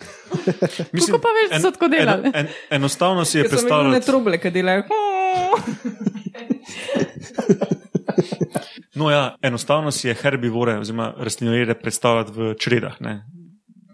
[0.00, 2.28] "Hm", Kako pa veš, da so tako delali?
[2.28, 3.94] En, en, enostavno si je predstavljati.
[3.94, 4.82] ne troble, ki delajo.
[8.96, 13.00] No, ja, enostavno si je herbivore oziroma rastlinojede predstavljati v čredah.
[13.00, 13.26] Ne?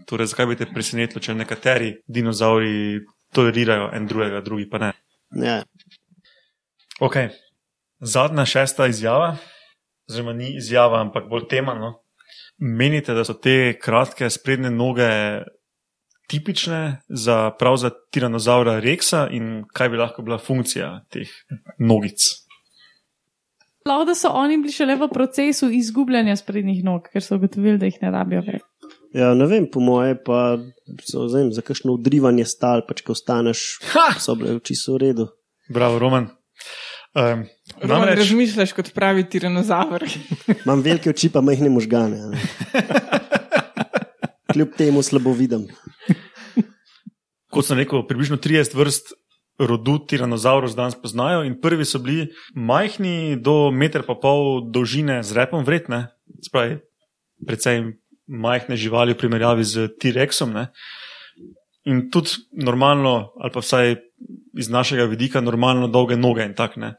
[0.06, 3.00] Torej, zakaj bi te presenetilo, če nekateri dinozauri
[3.34, 4.92] tolerirajo en drugega, drugi pa ne?
[5.42, 5.62] Ja.
[7.00, 7.16] Ok,
[7.98, 9.36] zadnja šesta izjava,
[10.10, 11.74] oziroma ni izjava, ampak bolj tema.
[11.74, 11.94] No?
[12.58, 15.08] Menite, da so te kratke sprednje noge
[16.30, 21.28] tipične za prav za tiranozaura Rexa in kaj bi lahko bila funkcija teh
[21.78, 22.18] nogic?
[23.86, 27.88] Lahko da so oni bili šele v procesu izgubljanja sprednjih nog, ker so ugotovili, da
[27.90, 28.62] jih ne rabijo več.
[29.14, 30.58] ja, ne vem, po moje pa
[31.08, 33.82] so vem, za kakšno udrivanje stal, pač ko ostaneš,
[34.22, 35.28] so bile čisto v redu.
[35.72, 36.30] Bravo, Roman.
[37.12, 37.44] Um,
[37.82, 40.06] Roman, namreč, razmišljaš kot pravi tiranozaur.
[40.62, 42.22] Imam velike oči, pa majhne možgane.
[44.52, 45.66] Kljub temu slabo vidim.
[47.52, 49.12] kot sem rekel, približno 30 vrst
[49.60, 55.36] rodu tiranozaurov danes poznajo in prvi so bili majhni do meter pa pol dolžine z
[55.36, 56.06] repom vredne,
[56.42, 56.80] spravi,
[57.46, 57.82] precej
[58.26, 60.56] majhne živali v primerjavi z T-Rexom.
[61.84, 63.96] In tudi normalno, ali pa vsaj
[64.58, 66.94] iz našega vidika, normalno dolge noge in tako.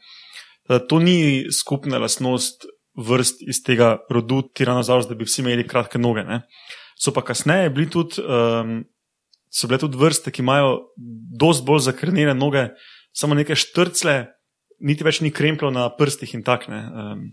[0.68, 6.00] Teda To ni skupna lastnost vrst iz tega rodu tiranozaurus, da bi vsi imeli kratke
[6.00, 6.24] noge.
[6.24, 6.44] Ne?
[7.00, 8.82] So pa kasneje bili tudi um,
[9.54, 10.80] so bile tudi vrste, ki imajo
[11.40, 12.68] dosti bolj zakrnjene noge,
[13.14, 14.16] samo neke štrcle,
[14.82, 16.68] niti več ni krempljev na prstih in tak.
[16.72, 16.82] ne.
[16.90, 17.28] Um,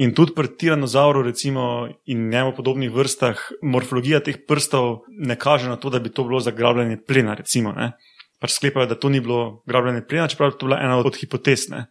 [0.00, 5.76] in tudi pri tiranozauru, recimo, in njemu podobnih vrstah, morfologija teh prstov ne kaže na
[5.76, 7.34] to, da bi to bilo za grabljanje plena.
[7.34, 7.92] Recimo, ne.
[8.40, 11.66] pač sklepajo, da to ni bilo grabljanje plena, čeprav je to bila ena od hipotez.
[11.68, 11.90] Ne.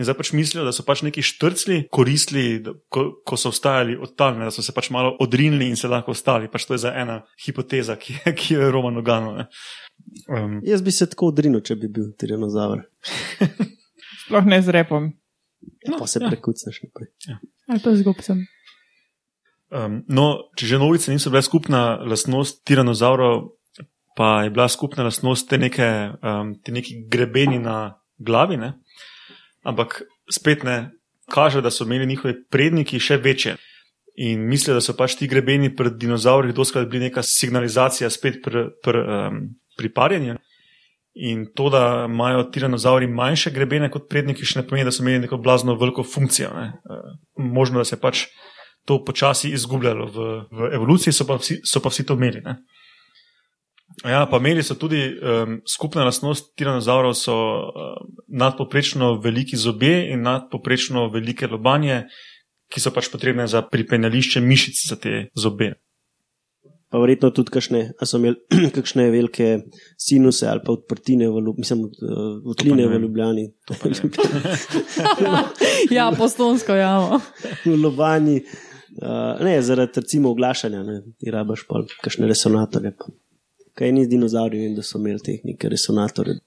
[0.00, 3.98] In zdaj pač mislijo, da so pač neki štrcli koristili, da, ko, ko so vstajali
[4.00, 6.48] od ne, da so se pač malo odrinili in se lahko ostali.
[6.48, 9.34] Pač to je za ena hipoteza, ki, je- ki jo je Roman Ogano.
[9.36, 9.44] ne.
[10.32, 12.80] Um, Jaz bi se tako odrinil, če bi bil tiranozaur.
[14.24, 15.12] Sploh ne z repom.
[15.84, 16.30] No, pa se ja.
[16.32, 17.12] prekucneš naprej.
[17.68, 18.46] Ali pa zgubcem.
[19.70, 20.26] um, no,
[20.56, 23.50] če že novice niso bile skupna lastnost tiranozaurov,
[24.16, 25.86] pa je bila skupna lastnost te neke,
[26.24, 28.72] um, te neki grebeni na glavi, ne?
[29.66, 30.90] Ampak spet ne
[31.30, 33.56] kaže, da so imeli njihovi predniki še večje.
[34.20, 38.66] In mislijo, da so pač ti grebeni pred dinozauri doskrat bili neka signalizacija spet pri,
[38.84, 39.42] pri, um,
[39.78, 40.36] pri parjenju.
[41.14, 45.24] In to, da imajo tiranozauri manjše grebene kot predniki, še ne pomeni, da so imeli
[45.24, 46.50] neko blazno veliko funkcijo.
[46.54, 46.66] Ne.
[46.84, 48.26] Uh, možno, da se je pač
[48.88, 52.42] to počasi izgubljalo v, v evoluciji, so pa vsi, so pa vsi to imeli.
[52.44, 52.58] Ne.
[54.04, 60.22] Ja, pa imeli so tudi um, skupna lastnost tiranozaurov, so um, nadpoprečno veliki zobje in
[60.24, 62.06] nadpoprečno velike lobanje,
[62.72, 65.74] ki so pač potrebne za pripenjališče mišic za te zobe.
[66.90, 68.40] Pa verjetno tudi kakšne, a so imeli
[68.76, 69.50] kakšne velike
[70.00, 73.02] sinuse ali pa odprtine, v, Ljub- mislim, od- eh, odline ne v.
[73.04, 73.44] Ljubljani.
[75.96, 77.20] ja, postonsko jamo.
[77.68, 78.40] v Ljubljani.
[79.00, 82.90] Uh, ne, zaradi recimo oglašanja, ne, ti rabaš pa kakšne resonatorje.
[82.98, 83.06] Pa.
[83.74, 86.40] Kaj ni z dinozauri, vem, da so imeli te neke resonatorje.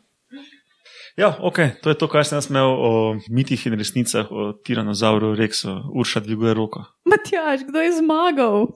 [1.18, 2.92] Ja, ok, to je to, kar sem jaz imel o
[3.30, 5.76] mitih in resnicah o tiranozauru Rexu.
[5.94, 6.88] Urša dviguje roko.
[7.06, 8.72] Matjaž, kdo je zmagal?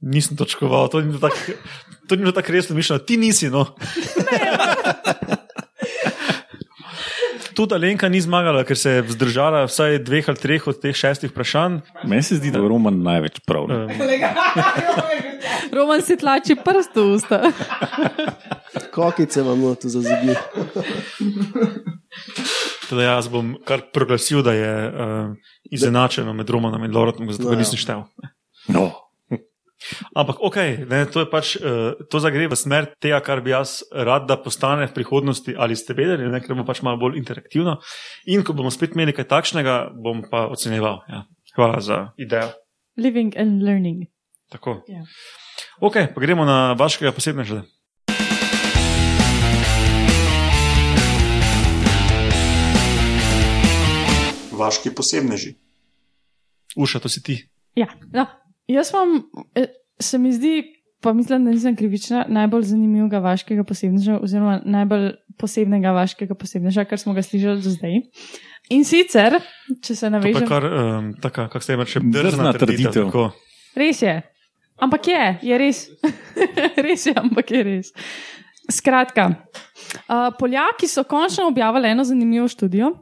[0.00, 1.58] Nisem točkoval, to ni bilo tako
[2.08, 3.50] to ni bilo tako resno mišljeno, ti nisi.
[3.50, 3.66] No.
[7.54, 11.30] Tudi Alenka ni zmagala, ker se je vzdržala vsaj dveh ali treh od teh šestih
[11.30, 11.80] vprašanj.
[12.04, 13.64] Meni se zdi, da je Roman največ prav.
[13.68, 13.90] Um,
[15.76, 17.40] Roman si tlači prst v usta.
[18.92, 20.34] Kokice imamo tu za zobi.
[22.88, 25.34] Teda jaz bom kar proglasil, da je uh,
[25.72, 27.58] izenačeno med Romanom in Loretom, zato No, ga ja.
[27.64, 28.04] nisem štel.
[28.68, 28.90] No.
[30.14, 30.56] Ampak, ok,
[30.88, 34.38] ne, to je pač, uh, to zagre v smer tega, kar bi jaz rad, da
[34.40, 37.78] postane v prihodnosti, ali ste vedeli, ne, ker bo pač malo bolj interaktivno.
[38.32, 41.02] In ko bomo spet imeli kaj takšnega, bom pa ocenjeval.
[41.08, 41.24] Ja.
[41.56, 42.52] Hvala za idejo.
[42.96, 44.08] Living and learning.
[44.52, 44.82] Tako.
[44.88, 45.04] Ja.
[45.80, 47.62] Ok, pa gremo na vašega posebneža.
[54.52, 55.56] Vaški posebneži.
[56.76, 57.36] Uša, to si ti.
[57.74, 58.26] Ja, no.
[58.70, 59.22] Jaz vam,
[59.54, 59.66] eh,
[60.00, 60.62] se mi zdi,
[61.02, 66.98] pa mislim, da nisem krivična, najbolj zanimivega vaškega posebneža, oziroma najbolj posebnega vaškega posebneža, kar
[66.98, 68.00] smo ga slišali do zdaj.
[68.70, 69.40] In sicer,
[69.82, 72.92] če se To pa je navežem, kar, um, taka, kako ste reči, Drzna drzna trditev.
[72.92, 73.30] trditev.
[73.76, 74.22] res je.
[74.82, 75.82] Ampak je, je res.
[76.86, 77.92] res je, ampak je res.
[78.70, 82.92] Skratka, uh, Poljaki so končno objavili eno zanimivo študijo.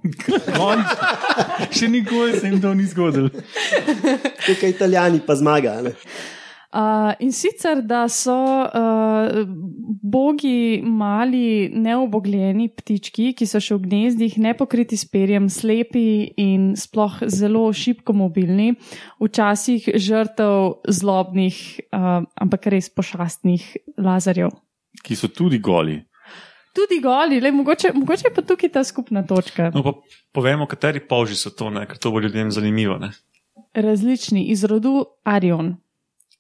[1.79, 3.29] Še nikoli se jim to ni zgodilo.
[4.47, 5.81] Tukaj italijani pa zmaga.
[5.85, 5.93] Ne?
[6.71, 8.33] Uh, in sicer, da so
[8.63, 9.41] uh,
[10.03, 17.25] bogi mali, neobogljeni ptički, ki so še v gnezdih, nepokriti s perjem, slepi in sploh
[17.27, 18.77] zelo šibko mobilni,
[19.19, 21.59] včasih žrtev zlobnih,
[21.91, 23.67] uh, ampak res pošastnih
[23.99, 24.55] lazarjev.
[25.03, 25.99] Ki so tudi goli.
[26.75, 29.71] Tudi goli, le, mogoče, mogoče je pa tukaj ta skupna točka.
[29.75, 29.93] No, pa
[30.33, 31.83] povemo, kateri polži so to, ne?
[31.87, 32.99] ker to bo ljudem zanimivo.
[32.99, 33.11] Ne?
[33.75, 35.75] Različni iz rodu Arion.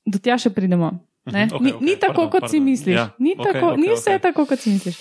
[0.06, 0.92] Do tja še pridemo.
[1.26, 1.46] Ne?
[1.46, 2.68] Mhm, okej, ni, okej, ni tako, pardon, kot si pardon.
[2.70, 2.96] misliš.
[2.96, 4.22] Ja, Ni, okej, tako, okej, ni vse okej.
[4.28, 5.00] tako, kot si misliš.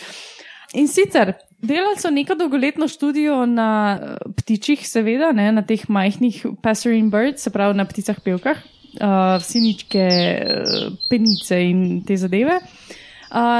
[0.78, 1.32] In sicer
[1.66, 7.45] delali so neko dolgoletno študijo na eh, ptičih, seveda, ne, na teh majhnih passerine birds,
[7.45, 8.60] se pravi na pticah pevkah,
[8.97, 12.60] uh, siničke, eh, penice in te zadeve.
[12.62, 12.98] Uh,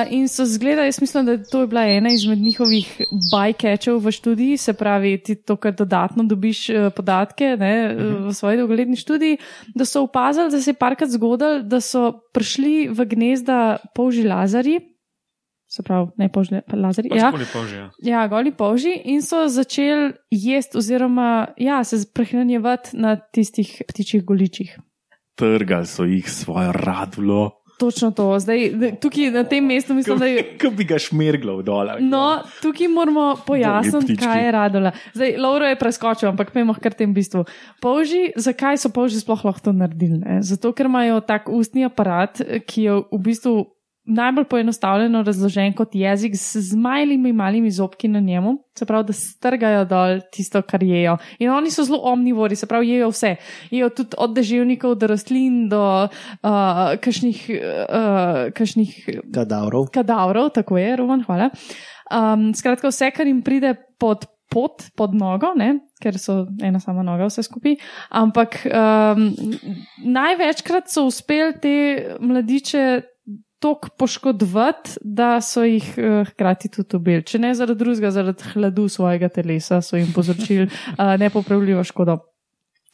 [0.10, 3.02] in so zgleda, jaz mislim, da to je bila ena izmed njihovih
[3.32, 8.34] bycatchov v študiji, se pravi, ti to, kar dodatno dobiš uh, podatke ne, uh, v
[8.34, 9.38] svoji dolgoletni študiji,
[9.76, 14.80] da so opazili, da se je parkrat zgodilo, da so prišli v gnezda polži lazari,
[15.70, 17.10] se pravi, ne polži lazari.
[17.10, 17.32] Pač Ja.
[17.32, 17.90] koli polži, ja.
[18.02, 24.80] Ja, goli polži in so začeli jesti, oziroma ja, se prehranjevati na tistih ptičjih goličih.
[25.38, 27.59] Trgali so jih svojo radulo.
[27.80, 28.40] Točno to.
[28.40, 30.44] Zdaj, da- tukaj na tem mestu mislim, da je.
[30.60, 31.88] Ko bi ga šmirglo v dol.
[32.00, 34.92] No, tukaj moramo pojasniti, kaj je radola.
[35.14, 37.46] Zdaj, Lauro je preskočil, ampak pojmo kar tem bistvu.
[37.80, 40.20] Polži, zakaj so polži sploh lahko to naredili?
[40.20, 40.42] Ne?
[40.44, 43.56] Zato, ker imajo tak ustni aparat, ki je v bistvu
[44.10, 49.84] najbolj poenostavljeno razložen kot jezik z, z malimi, zobki na njemu, se pravi, da strgajo
[49.86, 51.18] dol tisto, kar jejo.
[51.40, 53.36] In oni so zelo omnivori, se pravi, jejo vse.
[53.72, 58.98] Jejo tudi od deževnikov do rastlin, do uh, kakšnih, uh, kakšnih
[59.34, 59.92] Kadavrov.
[59.94, 61.50] kadavrov, tako je, Roman, hvala.
[62.10, 65.80] Um, skratka, vse, kar jim pride pod pot, pod nogo, ne?
[66.00, 67.76] ker so ena sama noga, vse skupaj.
[68.16, 69.26] Ampak um,
[70.08, 71.76] največkrat so uspeli te
[72.24, 72.86] mladiče.
[73.60, 77.26] Tok poškodovati, da so jih uh, hkrati tudi ubili.
[77.28, 82.20] Če ne zaradi drugega, zaradi hladu svojega telesa, so jim povzročili uh, nepopravljivo škodo.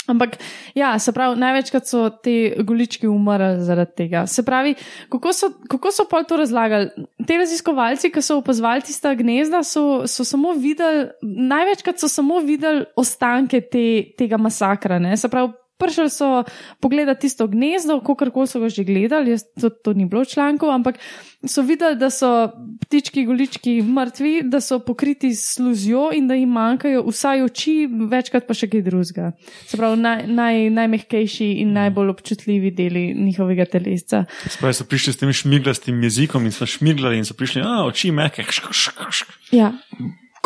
[0.05, 0.38] Ampak,
[0.78, 4.26] ja, se pravi, največkrat so te golički umrli zaradi tega.
[4.30, 4.76] Se pravi,
[5.09, 7.07] kako so, kako so pol to razlagali?
[7.26, 12.86] Te raziskovalci, ki so opazovali tista gnezda, so, so samo videli, največkrat so samo videli
[12.95, 13.86] ostanke te,
[14.18, 14.99] tega masakra.
[15.01, 15.18] Ne?
[15.18, 16.43] Se pravi, prišli so
[16.80, 20.69] pogledati tisto gnezdo, kako so ga že gledali, jaz, to, to ni bilo v članku,
[20.71, 20.99] ampak
[21.45, 22.51] so videli, da so
[22.86, 27.76] ptički, golički mrtvi, da so pokriti s sluzjo in da jim manjkajo vsaj oči,
[28.11, 29.32] večkrat pa še kaj drugega.
[29.67, 34.26] Se pravi, naj, naj, najmehkejši in najbolj občutljivi deli njihovega telesca.
[34.49, 38.11] Spravi so prišli s tem šmiglastim jezikom in so šmiglali in so prišli, a oči
[38.15, 38.45] mehke.
[38.45, 39.34] Šk, šk, šk.
[39.55, 39.73] Ja,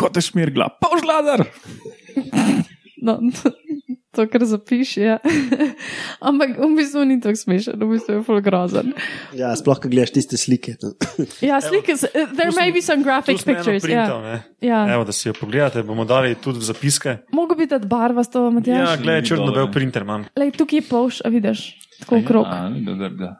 [0.00, 1.44] Kot je šmirgla, požladar.
[3.04, 3.18] no,
[4.16, 5.00] to, kar zapiši.
[5.00, 5.16] Ja.
[6.28, 8.92] Ampak v bistvu ni tako smešen, v bistvu je full grozen.
[9.36, 10.76] Ja, sploh, ko gledaš tiste slike.
[11.48, 13.82] Ja, slike, uh, there may be some graphic pictures.
[13.84, 14.32] printal, Ja.
[14.32, 14.36] ne.
[14.60, 14.80] Ja.
[14.94, 17.16] Evo, da si jo pogledate, bomo dali tudi v zapiske.
[17.32, 20.26] Mogo bi dati barva s to, Ja, gledaj, črno-bel printer imam.
[20.36, 22.46] Lej, tukaj je polš, a vidiš, tako okrog.
[22.46, 23.36] Ja, ni da grga.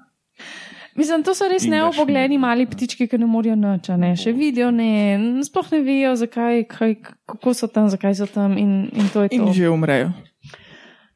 [0.95, 4.73] Mislim, to so res neobogljeni mali ptički, ki ne morejo nič, a ne, še vidijo,
[4.75, 5.16] ne,
[5.47, 6.97] sploh ne vejo, zakaj, kaj,
[7.31, 9.39] kako so tam, zakaj so tam in, in to je to.
[9.39, 10.11] In že umrejo.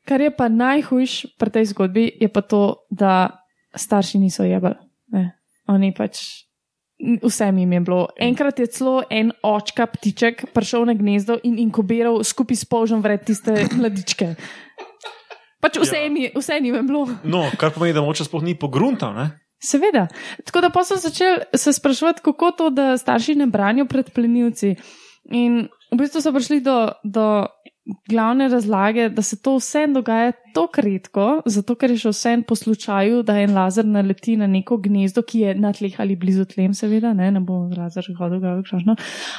[0.05, 4.77] Kar je pa najhujš pri tej zgodbi, je pa to, da starši niso jebali.
[5.13, 5.41] Ne.
[5.69, 6.45] Oni pač.
[7.25, 8.03] Vsem jim je bilo.
[8.21, 13.25] Enkrat je celo en očka ptiček prišel na gnezdo in inkubiral skupaj s polžom vred
[13.27, 14.37] tiste mladičke.
[15.65, 17.09] Pač vse jim je, vse jim je bilo.
[17.25, 19.27] No, kar pomeni, da moče sploh ni pogruntal, ne?
[19.65, 20.07] Seveda.
[20.45, 24.75] Tako da pa so začeli se spraševati, kako to, da starši ne branijo pred plenilci.
[25.33, 27.49] In v bistvu so prišli do, do
[28.09, 32.57] glavne razlage, da se to vse dogaja tako redko, zato ker je še vse po
[32.57, 36.73] slučaju, da en lazer naleti na neko gnezdo, ki je na tleh ali blizu tlem,
[36.75, 38.97] seveda, ne, ne bo lazer hodil, kakšno,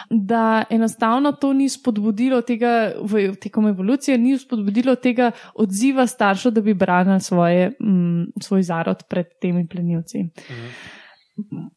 [0.10, 6.62] da enostavno to ni spodbudilo tega, v, tekom evolucije, ni spodbudilo tega odziva staršev, da
[6.62, 10.28] bi branili svoje, mm, svoj zarod pred temi plenilci.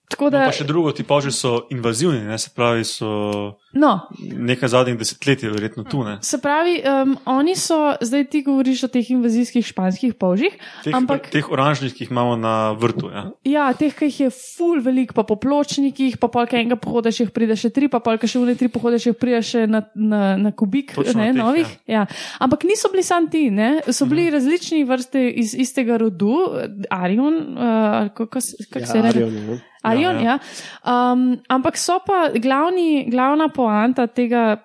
[0.09, 2.37] Tako No, da, pa še drugo, ti polži so invazivni, ne?
[2.41, 3.09] se pravi, so
[3.77, 6.01] no, nekaj zadnjih desetletij verjetno tu.
[6.05, 6.17] Ne?
[6.25, 11.29] se pravi, um, oni so, zdaj ti govoriš o teh invazijskih španskih polžih, Teh, ampak
[11.33, 13.13] teh oranžnih, ki jih imamo na vrtu.
[13.13, 13.25] Ja.
[13.49, 17.27] Ja, teh, ki jih je ful velik, pa po pločnikih, pa polka enega pohoda še
[17.27, 19.85] jih pride še tri, pa polka še vne tri pohoda še jih pride še na,
[19.95, 21.73] na, na kubik Točno ne, teh, novih.
[21.89, 22.05] Ja.
[22.41, 23.85] Ampak niso bili sam ti, ne?
[23.93, 26.35] so bili različni vrste iz istega rodu,
[26.93, 29.61] Arion, uh, ali kako se kak se Ja, reče.
[29.83, 30.23] Arion, ja.
[30.23, 30.39] Ja.
[30.39, 31.13] ja.
[31.13, 34.59] Um, ampak so pa glavni, glavna poanta tega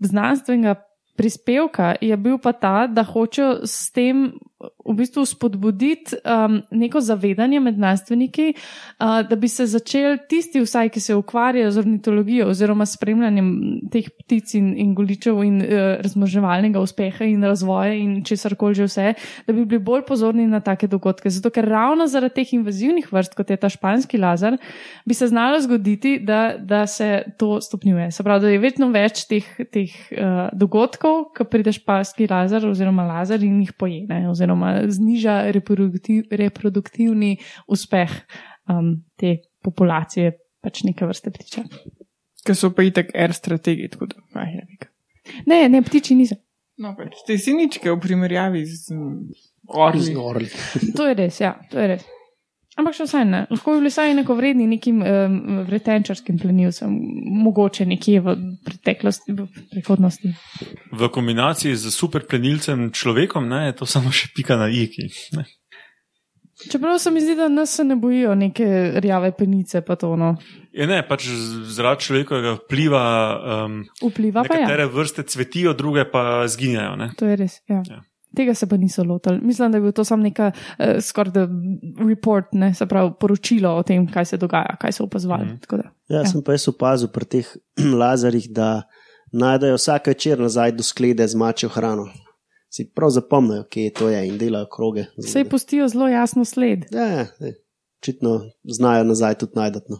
[0.00, 0.76] znanstvenega
[1.18, 7.60] prispevka je bil pa ta, da hočejo s tem v bistvu spodbuditi um, neko zavedanje
[7.60, 12.86] med znanstveniki, uh, da bi se začeli tisti, vsaj, ki se ukvarjajo z ornitologijo oziroma
[12.86, 13.50] spremljanjem
[13.92, 18.88] teh ptic in, in goličev in uh, razmoževalnega uspeha in razvoja in česar koli že
[18.88, 19.12] vse,
[19.46, 21.30] da bi bili bolj pozorni na take dogodke.
[21.30, 24.58] Zato, ker ravno zaradi teh invazivnih vrst, kot je ta španski lazar,
[25.06, 28.10] bi se znalo zgoditi, da, da se to stopnjuje.
[28.10, 33.06] Se pravi, da je vedno več teh, teh uh, dogodkov, ko pride španski lazar oziroma
[33.06, 34.48] lazar in jih pojene oziroma
[34.88, 37.36] zniža reproduktiv, reproduktivni
[37.70, 38.12] uspeh
[38.68, 40.34] um, te populacije,
[40.64, 41.64] pač neke vrste ptiča.
[42.46, 44.92] Ker so pa itek air strategiji, tako da, aj, je nekaj.
[45.50, 46.38] Ne, ne, ptiči niso.
[46.78, 49.40] No, pač, te si ničke v primerjavi z mm,
[49.74, 50.14] orli.
[50.16, 50.50] Orli.
[50.96, 52.06] To je res, ja, to je res.
[52.78, 53.40] Ampak še vsaj ne.
[53.50, 56.92] Lahko bi bili vsaj neko vredni nekim um, vretenčarskim plenilcem,
[57.42, 60.30] mogoče nekje v preteklosti, v prihodnosti.
[60.94, 65.08] V kombinaciji z super plenilcem človekom ne, je to samo še pika na iki.
[65.34, 65.42] Ne.
[66.58, 68.66] Čeprav se mi zdi, da nas se ne bojijo neke
[68.98, 70.32] rjave penice, pa to no.
[70.74, 73.02] Je ne, pač z- zaradi človekovega vpliva
[73.66, 74.66] um, Vpliva pa ja.
[74.66, 76.96] nekatere vrste cvetijo, druge pa zginjajo.
[76.96, 77.10] Ne.
[77.18, 77.58] To je res.
[77.70, 77.82] Ja.
[77.86, 78.02] Ja.
[78.36, 79.40] Tega se pa niso lotili.
[79.42, 81.48] Mislim, da je bil to samo neka uh, skoraj da
[82.08, 85.44] report, ne, se pravi poročilo o tem, kaj se dogaja, kaj so opazovali.
[85.46, 85.58] Mm.
[86.08, 86.26] Ja, Ja.
[86.26, 87.46] sem pa jaz opazil pri teh
[88.00, 88.82] lazarjih, da
[89.32, 92.08] najdejo vsak večer nazaj do sklede z mačjo hrano.
[92.70, 95.04] Si prav zapomnijo, kje to je in delajo kroge.
[95.16, 96.84] Vse pustijo zelo jasno sled.
[96.92, 97.26] Ja, ja,
[98.00, 99.86] očitno znajo nazaj tudi najdati.
[99.88, 99.98] No.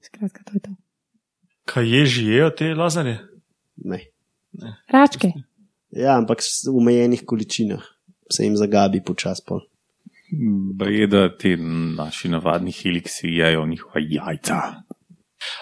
[0.00, 0.70] Skratka, to je to.
[1.64, 3.18] Kaj je žijejo te lazarje?
[3.76, 4.00] Ne.
[4.88, 5.32] Račke.
[5.90, 7.82] Ja, ampak v omejenih količinah
[8.30, 9.60] se jim zagabi počas pol.
[10.90, 11.56] Je, da ti
[11.96, 14.54] naši navadni heliksi jejo njihova jajca.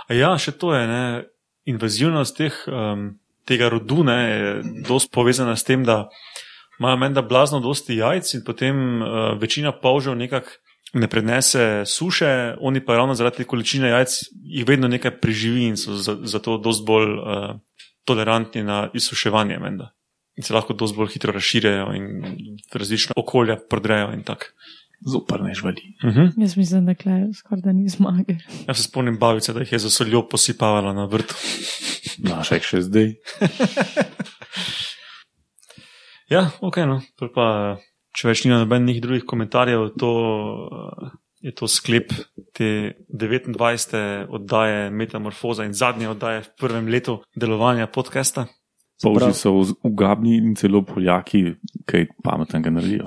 [0.09, 0.87] A ja, še to je.
[0.87, 1.03] Ne.
[1.67, 4.51] Invazivnost teh, um, tega rodu ne, je
[4.89, 6.09] dosti povezana s tem, da
[6.81, 10.51] imajo menda blazno dosti jajc in potem uh, večina polžev nekako
[10.95, 15.77] ne prenese suše, oni pa ravno zaradi te količine jajc jih vedno nekaj preživi in
[15.77, 17.59] so za- zato dosti bolj uh,
[18.05, 19.91] tolerantni na izsuševanje menda.
[20.37, 22.07] In se lahko dosti bolj hitro razširjajo in
[22.73, 24.53] različna okolja prodrejo in tako.
[25.07, 25.83] Zoprne živali.
[26.05, 26.33] Uh -huh.
[26.37, 28.37] Jaz mislim, da klej skoraj da ni zmage.
[28.69, 31.35] Jaz se spomnim babice, da jih je za soljo posipavala na vrtu.
[32.19, 33.15] Naša jih še zdaj.
[36.27, 36.99] Ja, ok, no.
[37.35, 37.47] Pa,
[38.17, 40.11] če več ni nobenih drugih komentarjev, to
[40.67, 41.13] eh,
[41.47, 42.11] je to sklep
[42.57, 43.95] te 29.
[44.35, 48.49] oddaje Metamorfoza in zadnje oddaje v prvem letu delovanja podcasta.
[49.03, 53.05] Polži so uz- ugabni in celo poljaki, kaj pametnega naredijo.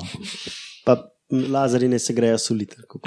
[0.86, 0.98] Pa
[1.32, 2.86] lazari ne se grejo soliter.
[2.88, 3.00] kako.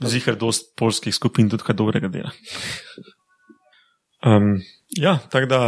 [0.12, 2.30] Zihar dost polskih skupin tudi kaj dobrega dela.
[4.26, 4.60] Um,
[4.96, 5.60] ja, tako da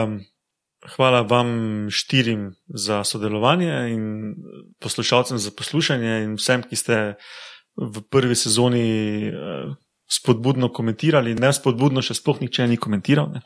[0.96, 4.34] hvala vam štirim za sodelovanje in
[4.80, 7.14] poslušalcem za poslušanje in vsem, ki ste
[7.76, 8.84] v prvi sezoni
[9.28, 9.74] uh,
[10.08, 11.34] spodbudno komentirali.
[11.34, 13.30] Ne spodbudno, še sploh nihče ni komentiral.
[13.32, 13.44] Ne.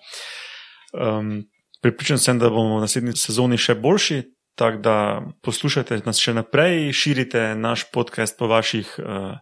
[0.92, 1.42] Um,
[1.82, 4.20] Pripričan sem, da bomo v naslednji sezoni še boljši,
[4.54, 4.96] tako da
[5.42, 9.34] poslušajte nas še naprej, širite naš podcast po vaših uh,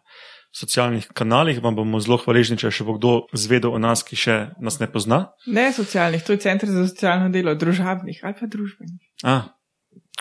[0.57, 1.61] socialnih kanalih.
[1.61, 4.89] Vam bomo zelo hvaležni, če še bo kdo zvedel o nas, ki še nas ne
[4.89, 5.21] pozna.
[5.53, 9.01] Ne socialnih, to je center za socialno delo, družabnih ali pa družbenih.
[9.29, 9.53] A,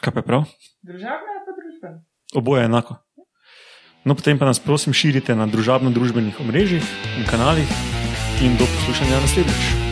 [0.04, 0.48] kaj pa je prav?
[0.84, 2.00] Družabne ali pa družbene?
[2.36, 3.00] Oboje je enako.
[4.04, 6.84] No, potem pa nas prosim širite na družabno-družbenih omrežjih
[7.16, 7.78] in kanalih
[8.44, 9.89] in do poslušanja naslednjič.